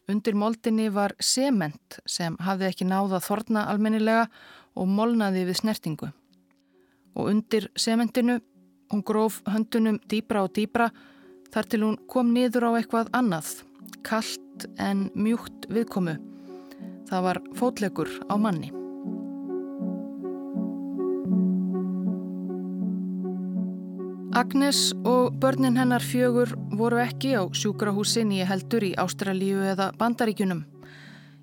Undir 0.08 0.36
moldinni 0.36 0.90
var 0.92 1.14
sement 1.20 1.98
sem 2.04 2.36
hafði 2.44 2.68
ekki 2.68 2.88
náða 2.88 3.22
þorna 3.24 3.64
almennilega 3.72 4.26
og 4.76 4.90
molnaði 4.90 5.46
við 5.48 5.62
snertingu. 5.62 6.10
Og 7.16 7.30
undir 7.30 7.70
sementinu 7.76 8.40
hún 8.92 9.04
gróf 9.06 9.40
höndunum 9.48 10.00
dýbra 10.10 10.44
og 10.44 10.52
dýbra 10.56 10.90
þar 11.54 11.68
til 11.70 11.82
hún 11.86 11.96
kom 12.10 12.34
niður 12.34 12.68
á 12.68 12.70
eitthvað 12.76 13.12
annað, 13.16 13.62
kallt 14.06 14.68
en 14.78 15.08
mjúkt 15.14 15.68
viðkomu. 15.72 16.16
Það 17.08 17.26
var 17.28 17.40
fótlegur 17.58 18.10
á 18.30 18.34
manni. 18.40 18.72
Agnes 24.34 24.92
og 25.06 25.36
börnin 25.38 25.76
hennar 25.78 26.02
fjögur 26.02 26.56
voru 26.74 26.98
ekki 26.98 27.36
á 27.38 27.46
sjúkrahúsin 27.54 28.32
í 28.34 28.40
heldur 28.42 28.82
í 28.82 28.94
Ástralíu 28.98 29.60
eða 29.62 29.92
Bandaríkunum. 29.94 30.64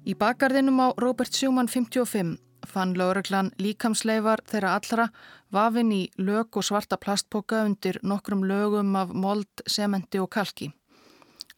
Í 0.04 0.12
bakgarðinum 0.20 0.82
á 0.84 0.88
Robert 1.00 1.32
Schumann 1.32 1.72
55 1.72 2.36
fann 2.68 2.94
lauruglan 3.00 3.54
líkamsleifar 3.64 4.44
þeirra 4.50 4.76
allra 4.76 5.08
vafin 5.56 5.92
í 5.96 6.02
lög 6.20 6.60
og 6.60 6.68
svarta 6.68 7.00
plastpoka 7.00 7.64
undir 7.64 8.00
nokkrum 8.04 8.44
lögum 8.44 8.96
af 8.96 9.14
mold, 9.14 9.64
sementi 9.68 10.20
og 10.20 10.30
kalki. 10.36 10.72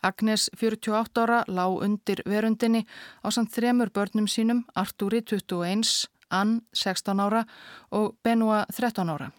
Agnes, 0.03 0.49
48 0.59 1.21
ára, 1.23 1.43
lág 1.47 1.81
undir 1.83 2.23
verundinni 2.25 2.85
á 3.23 3.31
samt 3.31 3.53
þremur 3.55 3.89
börnum 3.89 4.27
sínum, 4.27 4.65
Artúri, 4.75 5.21
21, 5.21 6.09
Ann, 6.29 6.61
16 6.73 7.19
ára 7.19 7.45
og 7.91 8.15
Benoit, 8.23 8.67
13 8.75 9.09
ára. 9.09 9.31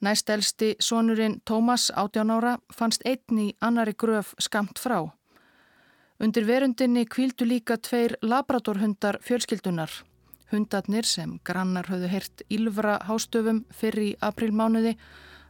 Næstelsti 0.00 0.74
sonurinn 0.80 1.40
Tómas, 1.44 1.90
18 1.94 2.30
ára, 2.30 2.58
fannst 2.72 3.04
einn 3.06 3.38
í 3.38 3.52
annari 3.60 3.94
gröf 3.94 4.34
skamt 4.38 4.78
frá. 4.78 4.98
Undir 6.20 6.46
verundinni 6.46 7.06
kvíldu 7.06 7.46
líka 7.46 7.76
tveir 7.76 8.16
labradorhundar 8.22 9.18
fjölskyldunar. 9.22 9.90
Hundarnir 10.52 11.08
sem 11.08 11.38
grannar 11.44 11.88
höfðu 11.90 12.10
heyrt 12.12 12.44
ylvra 12.52 12.98
hástöfum 13.08 13.64
fyrir 13.74 14.14
aprilmánuði 14.20 14.94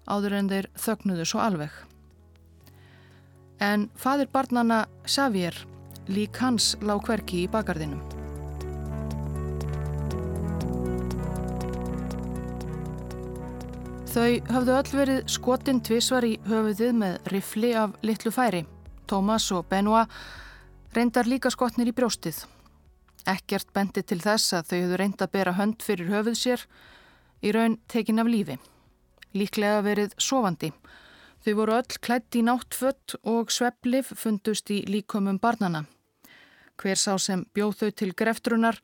áður 0.06 0.38
en 0.38 0.48
þeir 0.52 0.70
þögnuðu 0.86 1.26
svo 1.28 1.42
alveg. 1.44 1.93
En 3.64 3.88
fadir 3.96 4.28
barnana 4.32 4.84
Xavier 5.06 5.54
lík 6.08 6.36
hans 6.42 6.74
lág 6.84 7.06
hverki 7.06 7.44
í 7.44 7.50
bakardinum. 7.50 8.02
Þau 14.14 14.34
hafðu 14.46 14.74
öll 14.78 14.90
verið 14.94 15.22
skotinn 15.32 15.80
tvísvar 15.82 16.26
í 16.28 16.36
höfuðið 16.46 16.92
með 17.00 17.30
rifli 17.32 17.72
af 17.74 17.96
litlu 18.06 18.30
færi. 18.34 18.62
Tómas 19.10 19.48
og 19.50 19.64
Benoit 19.70 20.12
reyndar 20.94 21.26
líka 21.26 21.50
skotnir 21.50 21.90
í 21.90 21.96
brjóstið. 21.96 22.44
Ekkert 23.26 23.72
bendi 23.74 24.04
til 24.06 24.20
þess 24.22 24.54
að 24.54 24.68
þau 24.68 24.76
höfðu 24.78 25.00
reynd 25.00 25.24
að 25.24 25.32
bera 25.34 25.56
hönd 25.58 25.82
fyrir 25.82 26.12
höfuð 26.12 26.38
sér 26.38 26.62
í 27.42 27.50
raun 27.56 27.78
tekin 27.90 28.22
af 28.22 28.30
lífi. 28.30 28.58
Líklega 29.34 29.82
verið 29.82 30.14
sofandi. 30.20 30.70
Þau 31.44 31.54
voru 31.58 31.74
öll 31.76 31.96
klætt 32.00 32.36
í 32.38 32.40
náttfött 32.40 33.18
og 33.28 33.50
svepplif 33.52 34.14
fundust 34.16 34.70
í 34.72 34.78
líkumum 34.88 35.36
barnana. 35.36 35.82
Hver 36.80 36.96
sá 36.96 37.18
sem 37.20 37.44
bjóð 37.52 37.74
þau 37.82 37.90
til 38.00 38.14
greftrunar 38.16 38.80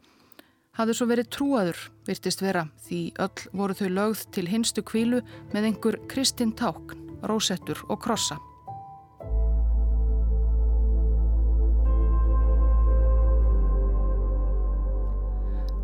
hafði 0.76 0.96
svo 0.98 1.08
verið 1.08 1.30
trúaður, 1.32 1.80
virtist 2.04 2.44
vera, 2.44 2.66
því 2.84 3.00
öll 3.24 3.48
voru 3.56 3.78
þau 3.80 3.88
lögð 3.96 4.26
til 4.36 4.46
hinstu 4.52 4.84
kvílu 4.84 5.22
með 5.54 5.70
einhver 5.70 5.98
kristinn 6.12 6.52
tákn, 6.52 7.00
rósettur 7.24 7.80
og 7.88 8.04
krossa. 8.04 8.36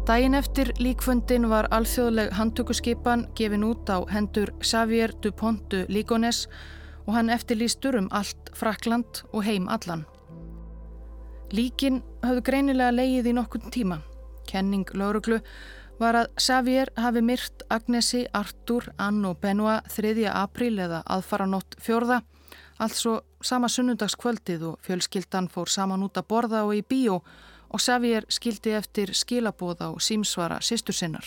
Dægin 0.06 0.36
eftir 0.38 0.68
líkfundin 0.78 1.48
var 1.50 1.66
alþjóðleg 1.74 2.28
handtökuskipan 2.38 3.24
gefin 3.34 3.64
út 3.66 3.90
á 3.90 4.06
hendur 4.06 4.52
Xavier 4.62 5.10
Dupontu 5.22 5.80
Líkones 5.90 6.44
og 7.08 7.16
hann 7.16 7.30
eftirlýstur 7.34 7.98
um 7.98 8.06
allt 8.14 8.52
Frakland 8.54 9.24
og 9.32 9.42
heim 9.42 9.66
allan. 9.66 10.04
Líkin 11.50 12.04
hafðu 12.22 12.44
greinilega 12.46 12.92
leið 12.94 13.26
í 13.26 13.32
nokkun 13.34 13.66
tíma. 13.74 13.98
Kenning 14.46 14.86
lauruglu 14.94 15.40
var 15.98 16.20
að 16.20 16.30
Xavier 16.38 16.92
hafi 16.94 17.24
myrt 17.26 17.66
Agnesi, 17.68 18.28
Artur, 18.30 18.86
Ann 18.98 19.24
og 19.26 19.40
Benoit 19.42 19.90
3. 19.90 20.22
apríl 20.30 20.78
eða 20.86 21.02
aðfara 21.02 21.50
nótt 21.50 21.74
fjörða, 21.82 22.20
altså 22.78 23.24
sama 23.42 23.66
sunnundagskvöldið 23.66 24.68
og 24.70 24.78
fjölskyldan 24.86 25.50
fór 25.50 25.66
saman 25.66 26.06
út 26.06 26.14
að 26.14 26.30
borða 26.30 26.62
og 26.62 26.76
í 26.78 26.86
bíó 26.86 27.18
og 27.18 27.28
Xavier 27.74 28.24
skildi 28.29 28.72
eftir 28.72 29.12
skilabóða 29.12 29.90
og 29.92 30.00
símsvara 30.00 30.61
sýstur 30.62 30.96
sinnar. 30.96 31.26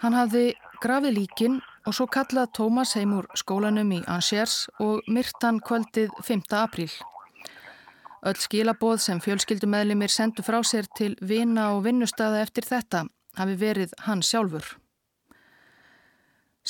Hann 0.00 0.16
hafði 0.16 0.54
grafið 0.80 1.12
líkin 1.12 1.58
og 1.84 1.92
svo 1.92 2.06
kallað 2.08 2.54
Tómas 2.56 2.94
heim 2.96 3.12
úr 3.18 3.26
skólanum 3.36 3.92
í 3.92 4.00
Angers 4.08 4.64
og 4.80 5.04
myrtan 5.12 5.60
kvöldið 5.60 6.14
5. 6.24 6.46
apríl. 6.56 6.88
Öll 8.24 8.40
skilaboð 8.40 8.98
sem 9.04 9.20
fjölskyldumæðlimir 9.20 10.12
sendu 10.12 10.44
frá 10.44 10.62
sér 10.64 10.88
til 10.96 11.18
vina 11.20 11.70
og 11.76 11.84
vinnustada 11.84 12.40
eftir 12.40 12.64
þetta 12.64 13.04
hafi 13.36 13.60
verið 13.60 13.92
hann 14.08 14.24
sjálfur. 14.24 14.79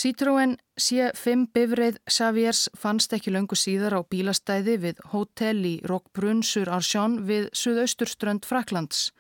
Citroën 0.01 0.55
C5 0.81 1.51
bifreið 1.53 1.99
Xaviers 2.09 2.71
fannst 2.81 3.13
ekki 3.13 3.35
löngu 3.35 3.57
síðar 3.59 3.99
á 3.99 4.01
bílastæði 4.01 4.77
við 4.81 5.03
hótel 5.13 5.59
í 5.69 5.73
Rockbrunnsur 5.85 6.71
Arsjón 6.73 7.19
við 7.29 7.51
suðausturströnd 7.61 8.49
Fraklands 8.49 9.11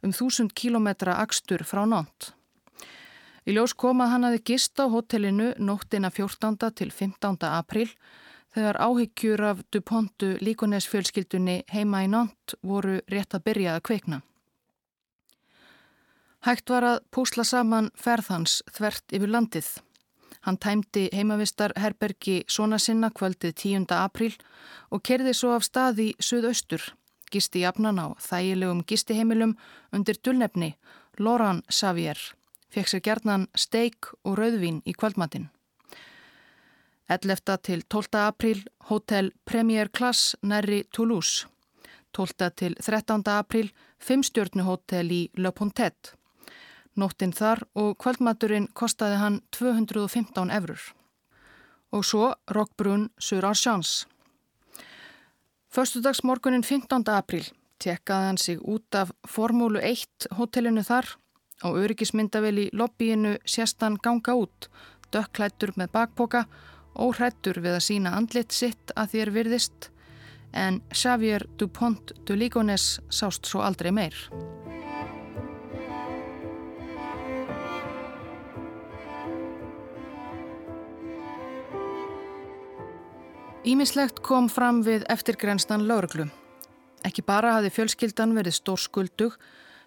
um 0.00 0.14
þúsund 0.16 0.54
kílometra 0.56 1.18
akstur 1.20 1.66
frá 1.68 1.82
nánt. 1.84 2.30
Í 3.44 3.58
ljós 3.58 3.76
kom 3.76 4.00
að 4.00 4.12
hann 4.14 4.26
hafi 4.30 4.42
gist 4.54 4.80
á 4.80 4.88
hotellinu 4.88 5.50
nóttina 5.60 6.08
14. 6.08 6.56
til 6.80 6.88
15. 6.88 7.36
april 7.52 7.92
þegar 8.56 8.80
áhyggjur 8.88 9.46
af 9.52 9.62
Dupontu 9.68 10.38
líkonesfjölskyldunni 10.40 11.60
heima 11.76 12.06
í 12.06 12.12
nánt 12.16 12.56
voru 12.64 13.02
rétt 13.04 13.36
að 13.36 13.48
byrja 13.52 13.76
að 13.76 13.84
kveikna. 13.90 14.24
Hægt 16.48 16.72
var 16.72 16.88
að 16.88 17.00
púsla 17.12 17.44
saman 17.44 17.92
ferðhans 17.92 18.62
þvert 18.72 19.12
yfir 19.12 19.36
landið. 19.36 19.74
Hann 20.42 20.58
tæmdi 20.58 21.08
heimavistar 21.14 21.72
herbergi 21.76 22.42
svona 22.48 22.78
sinna 22.78 23.10
kvöldið 23.10 23.54
10. 23.54 23.86
april 23.94 24.34
og 24.90 25.02
kerði 25.02 25.34
svo 25.34 25.54
af 25.54 25.64
stað 25.66 26.02
í 26.02 26.08
suðaustur, 26.18 26.82
gisti 27.30 27.62
jafnan 27.62 28.02
á 28.02 28.06
þægilegum 28.18 28.84
gistiheimilum 28.86 29.56
undir 29.92 30.18
dullnefni 30.24 30.74
Loran 31.18 31.62
Xavier 31.70 32.18
fekk 32.72 32.88
sér 32.88 33.04
gerðnan 33.04 33.48
steik 33.58 34.08
og 34.24 34.38
rauðvín 34.40 34.80
í 34.88 34.94
kvöldmattin. 34.96 35.50
11. 37.12 37.58
til 37.66 37.82
12. 37.92 38.20
apríl 38.22 38.62
Hotel 38.88 39.32
Premier 39.44 39.90
Class 39.92 40.36
næri 40.42 40.84
Toulouse. 40.94 41.46
12. 42.16 42.50
til 42.56 42.76
13. 42.80 43.22
apríl 43.28 43.72
Fimmstjörnuhótel 44.00 45.12
í 45.12 45.22
Le 45.36 45.52
Pontet. 45.52 46.14
Nóttinn 46.96 47.32
þar 47.32 47.64
og 47.74 47.96
kvöldmaturinn 48.02 48.68
kostaði 48.74 49.20
hann 49.20 49.40
215 49.56 50.52
eurur. 50.52 50.82
Og 51.92 52.04
svo 52.04 52.34
Rockbrunn 52.50 53.08
sur 53.18 53.44
Archans. 53.44 54.06
Föstudagsmorgunin 55.72 56.64
15. 56.64 57.08
apríl 57.08 57.48
tekkaði 57.80 58.28
hann 58.28 58.38
sig 58.38 58.60
út 58.60 58.94
af 58.94 59.10
Formúlu 59.28 59.80
1 59.80 60.28
hotellinu 60.36 60.84
þar 60.84 61.16
Á 61.62 61.70
öryggismyndavel 61.70 62.58
í 62.58 62.70
lobbyinu 62.74 63.36
sést 63.46 63.82
hann 63.86 63.98
ganga 64.02 64.34
út, 64.34 64.68
dökklættur 65.14 65.74
með 65.78 65.92
bakpoka, 65.94 66.44
óhrættur 66.98 67.62
við 67.62 67.78
að 67.78 67.86
sína 67.86 68.16
andlit 68.18 68.52
sitt 68.56 68.94
að 68.96 69.14
þér 69.14 69.34
virðist, 69.38 69.90
en 70.52 70.82
Xavier 70.92 71.46
Dupont 71.58 72.12
de 72.26 72.36
Ligones 72.36 72.98
sást 73.08 73.46
svo 73.48 73.62
aldrei 73.64 73.92
meir. 73.94 74.18
Ímislegt 83.62 84.16
kom 84.26 84.48
fram 84.50 84.80
við 84.82 85.04
eftirgrenstan 85.12 85.84
lauruglu. 85.86 86.24
Ekki 87.06 87.22
bara 87.22 87.52
hafi 87.54 87.70
fjölskyldan 87.70 88.34
verið 88.34 88.56
stór 88.56 88.80
skuldug, 88.82 89.36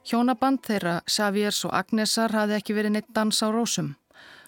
Hjónaband 0.08 0.62
þeirra 0.64 1.02
Xaviers 1.10 1.60
og 1.68 1.74
Agnesar 1.76 2.32
hafði 2.32 2.56
ekki 2.56 2.76
verið 2.78 2.94
neitt 2.96 3.12
dans 3.12 3.42
á 3.44 3.52
rósum. 3.52 3.96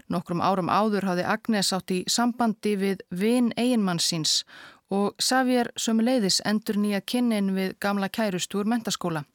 Nokkrum 0.08 0.40
árum 0.40 0.72
áður 0.72 1.10
hafði 1.10 1.28
Agnes 1.28 1.74
átt 1.76 1.92
í 1.92 2.00
sambandi 2.08 2.78
við 2.80 3.04
vin 3.12 3.52
eiginmannsins 3.58 4.46
og 4.88 5.20
Xavier 5.20 5.74
sömuleiðis 5.76 6.40
endur 6.48 6.80
nýja 6.80 7.04
kynnin 7.04 7.52
við 7.58 7.76
gamla 7.84 8.08
kærustúr 8.08 8.64
mentaskóla. 8.64 9.26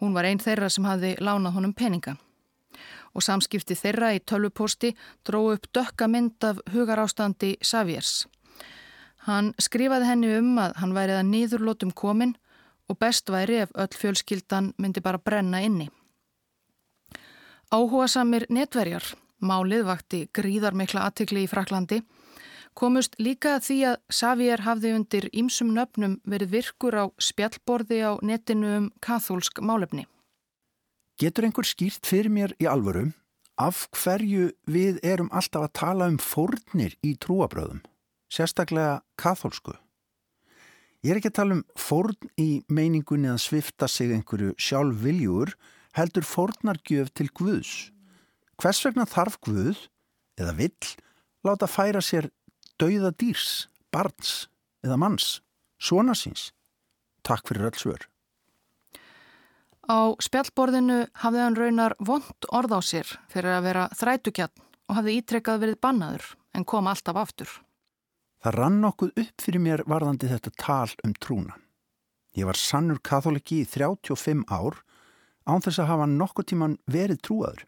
Hún 0.00 0.16
var 0.16 0.24
einn 0.24 0.40
þeirra 0.40 0.72
sem 0.72 0.88
hafði 0.88 1.18
lánað 1.20 1.58
honum 1.58 1.76
peninga. 1.76 2.16
Og 3.12 3.20
samskipti 3.20 3.76
þeirra 3.76 4.14
í 4.16 4.24
tölvuposti 4.24 4.96
dró 5.20 5.50
upp 5.52 5.68
dökka 5.68 6.08
mynd 6.08 6.40
af 6.48 6.64
hugarástandi 6.72 7.58
Xaviers. 7.60 8.22
Hann 9.26 9.52
skrifaði 9.62 10.08
henni 10.08 10.30
um 10.38 10.56
að 10.58 10.78
hann 10.82 10.94
værið 10.96 11.20
að 11.20 11.28
nýðurlótum 11.30 11.92
kominn 11.94 12.34
og 12.90 12.98
best 12.98 13.30
væri 13.30 13.60
ef 13.62 13.74
öll 13.78 13.94
fjölskyldan 13.94 14.72
myndi 14.82 15.02
bara 15.04 15.20
brenna 15.22 15.62
inni. 15.62 15.88
Áhuga 17.72 18.08
samir 18.10 18.44
netverjar, 18.52 19.04
málið 19.40 19.86
vakti 19.88 20.26
gríðarmikla 20.34 21.06
aðtikli 21.06 21.46
í 21.46 21.48
Fraklandi, 21.48 22.02
komust 22.74 23.14
líka 23.20 23.58
því 23.64 23.78
að 23.92 23.96
Xavier 24.12 24.64
hafði 24.66 24.92
undir 24.98 25.28
ímsum 25.32 25.72
nöfnum 25.76 26.18
verið 26.28 26.52
virkur 26.56 26.98
á 26.98 27.04
spjallborði 27.16 28.02
á 28.04 28.12
netinu 28.20 28.74
um 28.76 28.90
kathólsk 29.00 29.62
málefni. 29.64 30.04
Getur 31.20 31.46
einhver 31.46 31.68
skýrt 31.68 32.08
fyrir 32.08 32.32
mér 32.32 32.56
í 32.58 32.68
alvöru 32.68 33.12
af 33.60 33.86
hverju 33.94 34.50
við 34.66 35.00
erum 35.04 35.30
alltaf 35.30 35.68
að 35.68 35.74
tala 35.78 36.08
um 36.10 36.18
fórnir 36.18 36.96
í 37.04 37.14
trúabröðum, 37.20 37.82
sérstaklega 38.32 39.00
kathólsku? 39.20 39.76
Ég 41.02 41.12
er 41.12 41.18
ekki 41.18 41.32
að 41.32 41.38
tala 41.40 41.56
um 41.58 41.62
fórn 41.74 42.28
í 42.38 42.62
meiningunni 42.70 43.30
að 43.32 43.40
svifta 43.42 43.88
sig 43.90 44.12
einhverju 44.14 44.54
sjálf 44.54 45.00
viljur, 45.02 45.50
heldur 45.98 46.24
fórnargjöf 46.24 47.10
til 47.18 47.26
Guðs. 47.34 47.90
Hvers 48.62 48.84
vegna 48.86 49.08
þarf 49.10 49.40
Guð, 49.42 49.88
eða 50.38 50.54
vill, 50.60 50.92
láta 51.42 51.66
færa 51.66 52.00
sér 52.04 52.30
dauða 52.78 53.10
dýrs, 53.18 53.66
barns 53.90 54.46
eða 54.86 54.98
manns, 55.02 55.40
svona 55.82 56.14
síns. 56.14 56.52
Takk 57.26 57.50
fyrir 57.50 57.68
öll 57.72 57.78
svör. 57.78 58.06
Á 59.90 60.14
spjallborðinu 60.22 61.00
hafði 61.24 61.42
hann 61.42 61.58
raunar 61.58 61.96
vond 61.98 62.46
orð 62.54 62.78
á 62.78 62.80
sér 62.86 63.10
fyrir 63.32 63.58
að 63.58 63.66
vera 63.66 63.88
þrætukjarn 63.98 64.64
og 64.86 64.96
hafði 65.00 65.18
ítrekkað 65.18 65.62
verið 65.66 65.82
bannaður 65.82 66.32
en 66.54 66.66
kom 66.68 66.86
alltaf 66.86 67.18
aftur. 67.18 67.50
Það 68.42 68.56
rann 68.58 68.80
nokkuð 68.82 69.10
upp 69.22 69.42
fyrir 69.44 69.62
mér 69.62 69.80
varðandi 69.86 70.26
þetta 70.26 70.50
tal 70.58 70.90
um 71.06 71.12
trúna. 71.14 71.54
Ég 72.34 72.48
var 72.48 72.58
sannur 72.58 72.98
katholiki 72.98 73.60
í 73.62 73.66
35 73.70 74.42
ár 74.50 74.80
án 75.46 75.62
þess 75.62 75.78
að 75.78 75.90
hafa 75.92 76.08
nokkuð 76.10 76.48
tíman 76.50 76.74
verið 76.90 77.20
trúaður. 77.22 77.60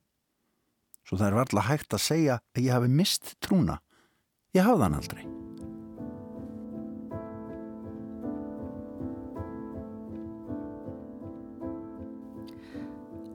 Svo 1.06 1.18
það 1.20 1.28
er 1.28 1.36
varðla 1.38 1.64
hægt 1.68 1.94
að 1.94 2.02
segja 2.02 2.38
að 2.56 2.64
ég 2.64 2.74
hafi 2.74 2.90
mist 2.90 3.34
trúna. 3.44 3.76
Ég 4.56 4.66
hafði 4.66 4.86
hann 4.86 4.96
aldrei. 4.98 5.22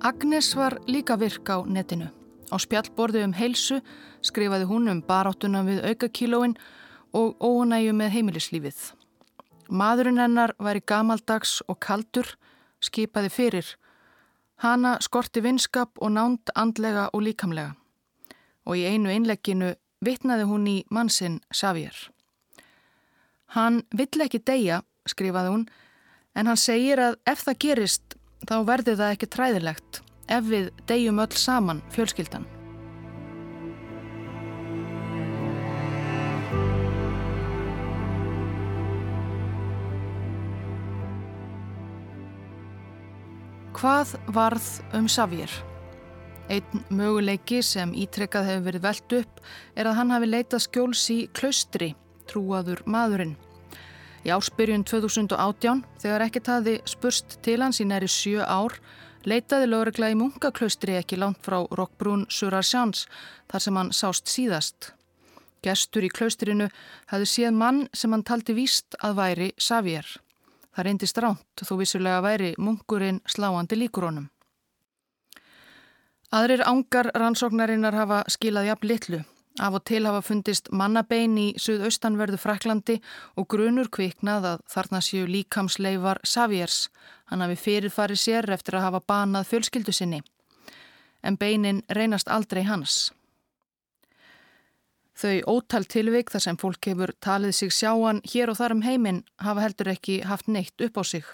Agnes 0.09 0.51
var 0.59 0.75
líka 0.91 1.15
virk 1.19 1.47
á 1.47 1.63
netinu. 1.63 2.11
Á 2.51 2.55
spjallborðu 2.59 3.23
um 3.29 3.37
heilsu 3.37 3.79
skrifaði 4.25 4.67
hún 4.67 4.91
um 4.91 5.01
baráttuna 5.07 5.63
við 5.63 5.85
aukakílóin 5.87 6.57
og 6.59 6.77
ónæju 7.13 7.93
með 7.95 8.13
heimilislífið. 8.15 8.79
Maðurinn 9.69 10.21
hennar 10.21 10.55
væri 10.57 10.81
gamaldags 10.81 11.59
og 11.67 11.79
kaldur, 11.79 12.35
skipaði 12.81 13.29
fyrir. 13.29 13.67
Hanna 14.63 14.97
skorti 15.01 15.43
vinskap 15.45 16.01
og 16.01 16.13
nánd 16.15 16.51
andlega 16.55 17.09
og 17.13 17.23
líkamlega. 17.27 17.75
Og 18.65 18.77
í 18.77 18.85
einu 18.89 19.09
einlegginu 19.13 19.73
vitnaði 20.05 20.47
hún 20.49 20.67
í 20.67 20.77
mannsinn 20.89 21.39
Xavier. 21.53 21.95
Hann 23.55 23.83
vill 23.95 24.21
ekki 24.25 24.43
deyja, 24.45 24.83
skrifaði 25.09 25.55
hún, 25.55 25.65
en 26.35 26.47
hann 26.47 26.59
segir 26.59 27.01
að 27.01 27.17
ef 27.29 27.43
það 27.47 27.59
gerist 27.65 28.15
þá 28.45 28.55
verður 28.67 29.01
það 29.01 29.17
ekki 29.17 29.33
træðilegt 29.33 30.03
ef 30.29 30.47
við 30.53 30.71
deyjum 30.87 31.25
öll 31.25 31.35
saman 31.35 31.83
fjölskyldan. 31.95 32.58
Hvað 43.79 44.17
varð 44.35 44.65
um 44.91 45.05
Xavier? 45.07 45.51
Einn 46.51 46.81
möguleiki 46.91 47.61
sem 47.63 47.93
ítrekkað 47.95 48.49
hefur 48.49 48.65
verið 48.65 48.83
velt 48.83 49.15
upp 49.21 49.39
er 49.79 49.87
að 49.87 49.95
hann 49.95 50.11
hafi 50.11 50.27
leitað 50.27 50.63
skjóls 50.65 51.03
í 51.13 51.15
klaustri, 51.31 51.87
trúaður 52.27 52.83
maðurinn. 52.83 53.37
Í 54.27 54.35
áspyrjun 54.35 54.83
2018, 54.83 55.85
þegar 56.03 56.27
ekkert 56.27 56.51
hafi 56.51 56.75
spurst 56.91 57.39
til 57.45 57.61
hans 57.63 57.79
í 57.79 57.87
næri 57.87 58.11
sjö 58.11 58.43
ár, 58.43 58.75
leitaði 59.23 59.71
lögregla 59.71 60.11
í 60.11 60.19
munkaklaustri 60.25 60.99
ekki 60.99 61.23
langt 61.23 61.39
frá 61.47 61.61
Rockbrún 61.71 62.27
Surasjans, 62.27 63.07
þar 63.47 63.63
sem 63.63 63.79
hann 63.79 63.95
sást 63.95 64.27
síðast. 64.27 64.91
Gestur 65.63 66.03
í 66.03 66.11
klaustrinu 66.11 66.67
hafði 67.13 67.35
séð 67.37 67.55
mann 67.63 67.85
sem 67.95 68.11
hann 68.11 68.27
taldi 68.27 68.59
víst 68.59 68.99
að 68.99 69.21
væri 69.23 69.53
Xavier. 69.55 70.19
Það 70.79 70.85
reyndist 70.87 71.17
ránt 71.19 71.61
þó 71.67 71.73
vissulega 71.75 72.21
væri 72.23 72.53
munkurinn 72.55 73.17
sláandi 73.27 73.75
líkurónum. 73.75 74.29
Aðrir 76.31 76.63
ángar 76.63 77.09
rannsóknarinnar 77.19 77.97
hafa 77.99 78.21
skilað 78.31 78.69
jafn 78.69 78.87
litlu. 78.87 79.19
Af 79.59 79.75
og 79.75 79.83
til 79.83 80.05
hafa 80.07 80.21
fundist 80.23 80.71
mannabein 80.71 81.35
í 81.35 81.49
suðaustanverðu 81.59 82.39
Fraklandi 82.39 82.95
og 83.35 83.49
grunur 83.51 83.91
kviknað 83.91 84.47
að 84.53 84.63
þarna 84.71 85.03
séu 85.03 85.27
líkamsleifar 85.27 86.23
Saviers. 86.23 86.87
Hann 87.27 87.43
hafi 87.43 87.59
fyrirfarið 87.59 88.23
sér 88.23 88.47
eftir 88.55 88.79
að 88.79 88.87
hafa 88.87 89.03
banað 89.03 89.51
fjölskyldu 89.51 89.91
sinni. 89.91 90.23
En 91.27 91.35
beinin 91.35 91.83
reynast 91.91 92.31
aldrei 92.31 92.63
hans. 92.63 93.09
Þau 95.19 95.41
ótal 95.51 95.83
tilvik 95.83 96.29
þar 96.31 96.43
sem 96.45 96.57
fólk 96.59 96.87
hefur 96.87 97.11
talið 97.19 97.55
sig 97.57 97.73
sjáan 97.75 98.21
hér 98.31 98.53
og 98.53 98.59
þar 98.59 98.77
um 98.77 98.83
heiminn 98.85 99.23
hafa 99.43 99.65
heldur 99.65 99.91
ekki 99.91 100.21
haft 100.23 100.47
neitt 100.47 100.79
upp 100.85 100.95
á 100.95 101.03
sig. 101.03 101.25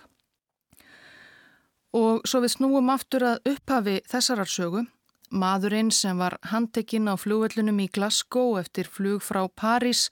Og 1.94 2.26
svo 2.26 2.42
við 2.42 2.56
snúum 2.56 2.90
aftur 2.90 3.24
að 3.30 3.52
upphafi 3.54 4.00
þessarar 4.10 4.50
sögu, 4.50 4.82
maðurinn 5.30 5.92
sem 5.94 6.18
var 6.18 6.40
handtekinn 6.50 7.08
á 7.08 7.14
flugvellunum 7.14 7.84
í 7.86 7.88
Glasgow 7.94 8.58
eftir 8.60 8.90
flug 8.90 9.22
frá 9.22 9.46
París 9.54 10.10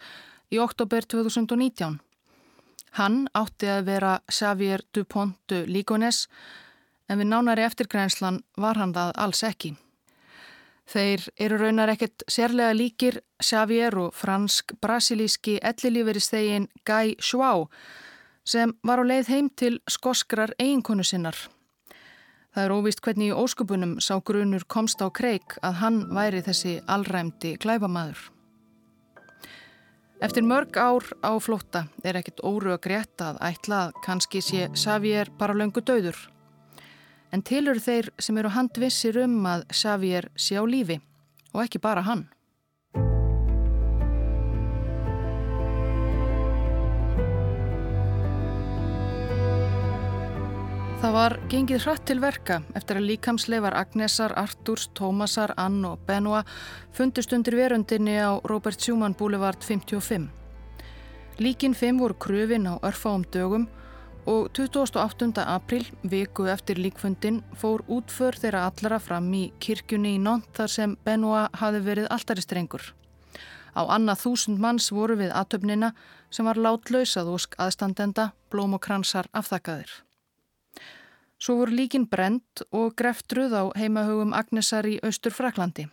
í 0.53 0.61
oktober 0.61 1.01
2019. 1.09 1.97
Hann 2.93 3.23
átti 3.33 3.71
að 3.73 3.87
vera 3.89 4.19
Xavier 4.29 4.85
Dupont 4.93 5.33
de 5.49 5.63
Ligonnès 5.65 6.27
en 7.09 7.17
við 7.17 7.31
nánari 7.31 7.65
eftirgrænslan 7.65 8.43
var 8.53 8.77
hann 8.77 8.93
það 8.93 9.17
alls 9.17 9.41
ekki. 9.49 9.73
Þeir 10.89 11.29
eru 11.39 11.57
raunar 11.61 11.93
ekkert 11.93 12.25
sérlega 12.27 12.75
líkir 12.75 13.21
Xavier 13.41 13.95
og 13.97 14.13
fransk-brasilíski 14.19 15.59
ellilíferistegin 15.63 16.67
Guy 16.85 17.15
Schwau 17.19 17.69
sem 18.43 18.75
var 18.83 18.99
á 18.99 19.03
leið 19.07 19.31
heim 19.31 19.49
til 19.55 19.79
skoskrar 19.87 20.51
eiginkonu 20.59 21.03
sinnar 21.07 21.37
Það 22.53 22.67
er 22.67 22.73
óvist 22.75 22.99
hvernig 23.01 23.31
í 23.31 23.33
óskupunum 23.33 23.93
sá 24.03 24.19
grunur 24.21 24.61
komst 24.69 24.99
á 25.01 25.09
kreik 25.09 25.55
að 25.65 25.79
hann 25.79 25.95
væri 26.13 26.43
þessi 26.45 26.75
allræmdi 26.85 27.55
glæbamaður. 27.63 28.19
Eftir 30.23 30.45
mörg 30.45 30.77
ár 30.77 31.07
á 31.25 31.33
flótta 31.41 31.87
er 32.05 32.19
ekkit 32.21 32.43
óru 32.45 32.75
að 32.75 32.83
grétta 32.85 33.31
að 33.31 33.41
ætla 33.49 33.79
að 33.87 33.97
kannski 34.05 34.43
sé 34.45 34.69
Xavier 34.69 35.33
bara 35.39 35.57
löngu 35.57 35.81
döður. 35.81 36.19
En 37.33 37.41
tilur 37.41 37.79
þeir 37.81 38.11
sem 38.21 38.37
eru 38.37 38.51
handvissir 38.53 39.17
um 39.23 39.39
að 39.49 39.65
Xavier 39.73 40.29
sé 40.37 40.59
á 40.61 40.63
lífi 40.69 40.99
og 41.53 41.63
ekki 41.65 41.81
bara 41.81 42.05
hann. 42.05 42.27
Það 51.03 51.15
var 51.17 51.33
gengið 51.51 51.81
hratt 51.83 52.05
til 52.07 52.21
verka 52.23 52.61
eftir 52.79 52.95
að 52.95 53.09
líkamsleifar 53.09 53.75
Agnesar, 53.75 54.31
Artúrs, 54.39 54.85
Tómasar, 54.95 55.51
Ann 55.59 55.81
og 55.89 56.05
Benoa 56.07 56.45
fundust 56.95 57.33
undir 57.35 57.57
verundinni 57.59 58.15
á 58.23 58.39
Robert 58.47 58.79
Schumann 58.79 59.17
Boulevard 59.19 59.59
55. 59.59 60.29
Líkin 61.43 61.73
5 61.75 61.99
voru 61.99 62.15
kröfin 62.15 62.69
á 62.71 62.79
örfáum 62.79 63.25
dögum 63.33 63.67
og 64.25 64.49
28. 64.55 65.43
april, 65.45 65.85
viku 66.03 66.45
eftir 66.47 66.79
líkfundin, 66.79 67.41
fór 67.59 67.83
útför 67.87 68.37
þeirra 68.39 68.67
allara 68.69 68.99
fram 68.99 69.27
í 69.33 69.43
kirkjunni 69.59 70.15
í 70.15 70.21
Nont 70.21 70.47
þar 70.55 70.71
sem 70.71 70.97
Benoa 71.05 71.49
hafi 71.59 71.81
verið 71.83 72.07
alltaristrengur. 72.13 72.93
Á 73.73 73.81
annað 73.89 74.21
þúsund 74.23 74.61
manns 74.61 74.91
voru 74.93 75.17
við 75.17 75.33
aðtöfnina 75.33 75.91
sem 76.29 76.45
var 76.45 76.61
látlausað 76.61 77.31
ósk 77.33 77.57
aðstandenda, 77.57 78.31
blóm 78.49 78.77
og 78.77 78.83
kransar 78.85 79.27
afþakkaðir. 79.33 79.89
Svo 81.43 81.57
voru 81.59 81.75
líkin 81.75 82.05
brent 82.07 82.63
og 82.71 82.93
greftruð 82.95 83.51
á 83.51 83.63
heimahögum 83.75 84.31
Agnesar 84.31 84.87
í 84.87 84.99
Östur 85.03 85.33
Fraklandi. 85.35 85.89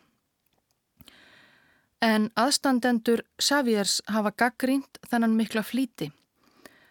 En 2.01 2.31
aðstandendur 2.39 3.24
Xaviers 3.41 4.01
hafa 4.07 4.31
gaggrínt 4.31 5.01
þennan 5.11 5.35
mikla 5.37 5.64
flíti. 5.66 6.12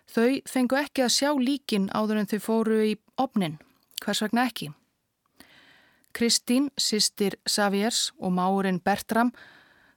Þau 0.10 0.41
fengu 0.49 0.78
ekki 0.80 1.05
að 1.05 1.14
sjá 1.14 1.30
líkin 1.38 1.89
áður 1.93 2.24
en 2.24 2.30
þau 2.32 2.39
fóru 2.41 2.80
í 2.82 2.93
opnin. 3.22 3.60
Hvers 4.01 4.24
vegna 4.26 4.47
ekki? 4.49 4.72
Kristín, 6.16 6.72
sýstir 6.80 7.38
Xaviers 7.45 8.10
og 8.18 8.34
máurinn 8.34 8.82
Bertram, 8.82 9.30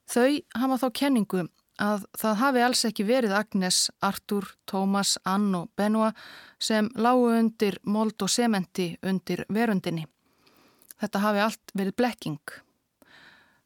þau 0.05 0.43
hafa 0.59 0.79
þá 0.83 0.89
kenningu 1.01 1.47
að 1.81 2.05
það 2.19 2.41
hafi 2.43 2.65
alls 2.67 2.85
ekki 2.85 3.07
verið 3.09 3.33
Agnes, 3.37 3.79
Artur, 4.05 4.51
Tómas, 4.69 5.17
Ann 5.25 5.55
og 5.57 5.71
Benoa 5.77 6.13
sem 6.61 6.91
lágu 6.95 7.31
undir 7.33 7.79
mold 7.83 8.21
og 8.23 8.31
sementi 8.31 8.93
undir 9.03 9.47
verundinni. 9.49 10.05
Þetta 11.01 11.25
hafi 11.25 11.43
allt 11.43 11.75
verið 11.75 11.97
blekking. 11.99 12.43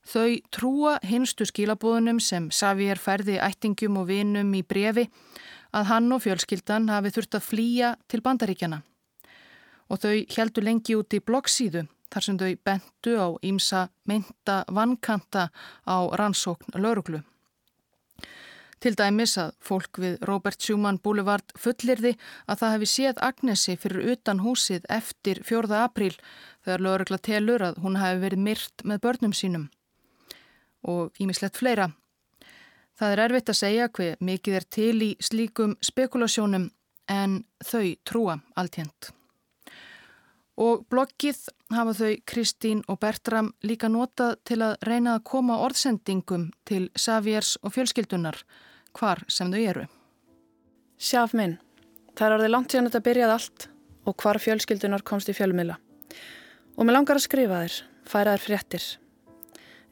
Þau 0.07 0.39
trúa 0.55 0.97
hinstu 1.03 1.47
skilabóðunum 1.49 2.21
sem 2.23 2.47
Xavier 2.55 3.01
færði 3.03 3.41
ættingum 3.43 3.99
og 3.99 4.07
vinum 4.13 4.53
í 4.55 4.63
brefi 4.63 5.09
að 5.75 5.89
hann 5.91 6.13
og 6.15 6.23
fjölskyldan 6.23 6.87
hafi 6.93 7.11
þurft 7.17 7.39
að 7.39 7.47
flýja 7.49 7.93
til 8.07 8.23
bandaríkjana. 8.23 8.83
Og 9.91 10.03
þau 10.03 10.15
heldu 10.37 10.63
lengi 10.63 10.95
út 10.99 11.15
í 11.15 11.23
bloggsíðu 11.23 11.87
þar 12.13 12.27
sem 12.27 12.39
þau 12.39 12.53
bentu 12.69 13.17
á 13.19 13.29
ímsa 13.43 13.89
mynda 14.07 14.63
vankanta 14.71 15.49
á 15.83 15.97
rannsókn 16.19 16.79
lauruglu. 16.79 17.23
Til 18.79 18.93
dæmis 18.95 19.35
að 19.41 19.55
fólk 19.65 19.99
við 19.99 20.19
Robert 20.29 20.61
Schumann 20.63 21.01
Boulevard 21.03 21.55
fullirði 21.59 22.13
að 22.47 22.61
það 22.61 22.75
hefði 22.75 22.89
séð 22.93 23.23
Agnesi 23.25 23.77
fyrir 23.81 24.13
utan 24.13 24.43
húsið 24.45 24.85
eftir 24.93 25.41
4. 25.49 25.81
apríl 25.81 26.13
þegar 26.63 26.85
lögregla 26.85 27.19
telur 27.19 27.65
að 27.71 27.81
hún 27.83 27.97
hefði 27.99 28.23
verið 28.27 28.45
myrt 28.51 28.85
með 28.85 29.03
börnum 29.09 29.35
sínum. 29.35 29.67
Og 30.87 31.17
ímislegt 31.23 31.59
fleira. 31.59 31.91
Það 32.97 33.13
er 33.13 33.23
erfitt 33.27 33.53
að 33.53 33.59
segja 33.59 33.91
hver 33.93 34.17
mikið 34.25 34.57
er 34.57 34.67
til 34.73 34.97
í 35.05 35.11
slíkum 35.21 35.77
spekulasjónum 35.85 36.71
en 37.13 37.43
þau 37.65 37.93
trúa 38.09 38.39
alltjent. 38.57 39.11
Og 40.57 40.87
bloggið 40.89 41.43
hafa 41.77 41.93
þau 41.99 42.15
Kristín 42.25 42.81
og 42.89 43.01
Bertram 43.03 43.51
líka 43.67 43.91
notað 43.93 44.39
til 44.49 44.63
að 44.65 44.79
reyna 44.89 45.19
að 45.19 45.27
koma 45.29 45.59
orðsendingum 45.67 46.49
til 46.65 46.87
Saviers 46.97 47.59
og 47.61 47.75
fjölskyldunar 47.77 48.41
hvar 48.97 49.21
sem 49.29 49.53
þau 49.53 49.61
eru. 49.61 49.85
Sjaf 50.97 51.35
minn, 51.37 51.59
það 52.17 52.27
er 52.27 52.37
orðið 52.39 52.55
langt 52.55 52.73
síðan 52.73 52.89
þetta 52.89 53.07
byrjað 53.11 53.35
allt 53.35 53.69
og 54.09 54.17
hvar 54.23 54.41
fjölskyldunar 54.41 55.05
komst 55.05 55.29
í 55.29 55.37
fjölmila. 55.37 55.77
Og 56.77 56.87
mér 56.87 56.97
langar 56.97 57.21
að 57.21 57.27
skrifa 57.29 57.61
þér, 57.67 57.77
færa 58.09 58.37
þér 58.37 58.47
fréttir. 58.47 58.87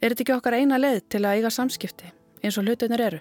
Er 0.02 0.12
þetta 0.12 0.24
ekki 0.24 0.34
okkar 0.36 0.56
eina 0.58 0.78
leið 0.80 1.02
til 1.12 1.22
að 1.24 1.38
eiga 1.38 1.52
samskipti 1.54 2.10
eins 2.44 2.58
og 2.60 2.66
hlutinir 2.66 3.00
eru? 3.00 3.20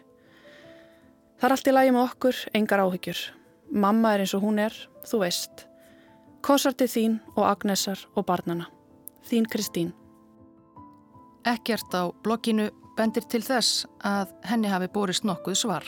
Það 1.39 1.47
er 1.47 1.55
allt 1.55 1.67
í 1.67 1.73
lagi 1.73 1.91
með 1.91 2.05
okkur, 2.07 2.37
engar 2.55 2.83
áhyggjur. 2.83 3.21
Mamma 3.83 4.13
er 4.13 4.23
eins 4.23 4.33
og 4.37 4.45
hún 4.45 4.61
er, 4.63 4.75
þú 5.09 5.19
veist. 5.23 5.65
Kosartið 6.43 6.93
þín 6.93 7.19
og 7.35 7.43
Agnesar 7.47 7.99
og 8.15 8.25
barnana. 8.27 8.69
Þín 9.27 9.47
Kristín. 9.51 9.93
Ekkert 11.47 11.91
á 11.95 12.11
blogginu 12.23 12.69
bendir 12.97 13.25
til 13.27 13.43
þess 13.43 13.85
að 14.03 14.31
henni 14.47 14.71
hafi 14.71 14.87
borist 14.93 15.27
nokkuð 15.27 15.59
svar. 15.59 15.87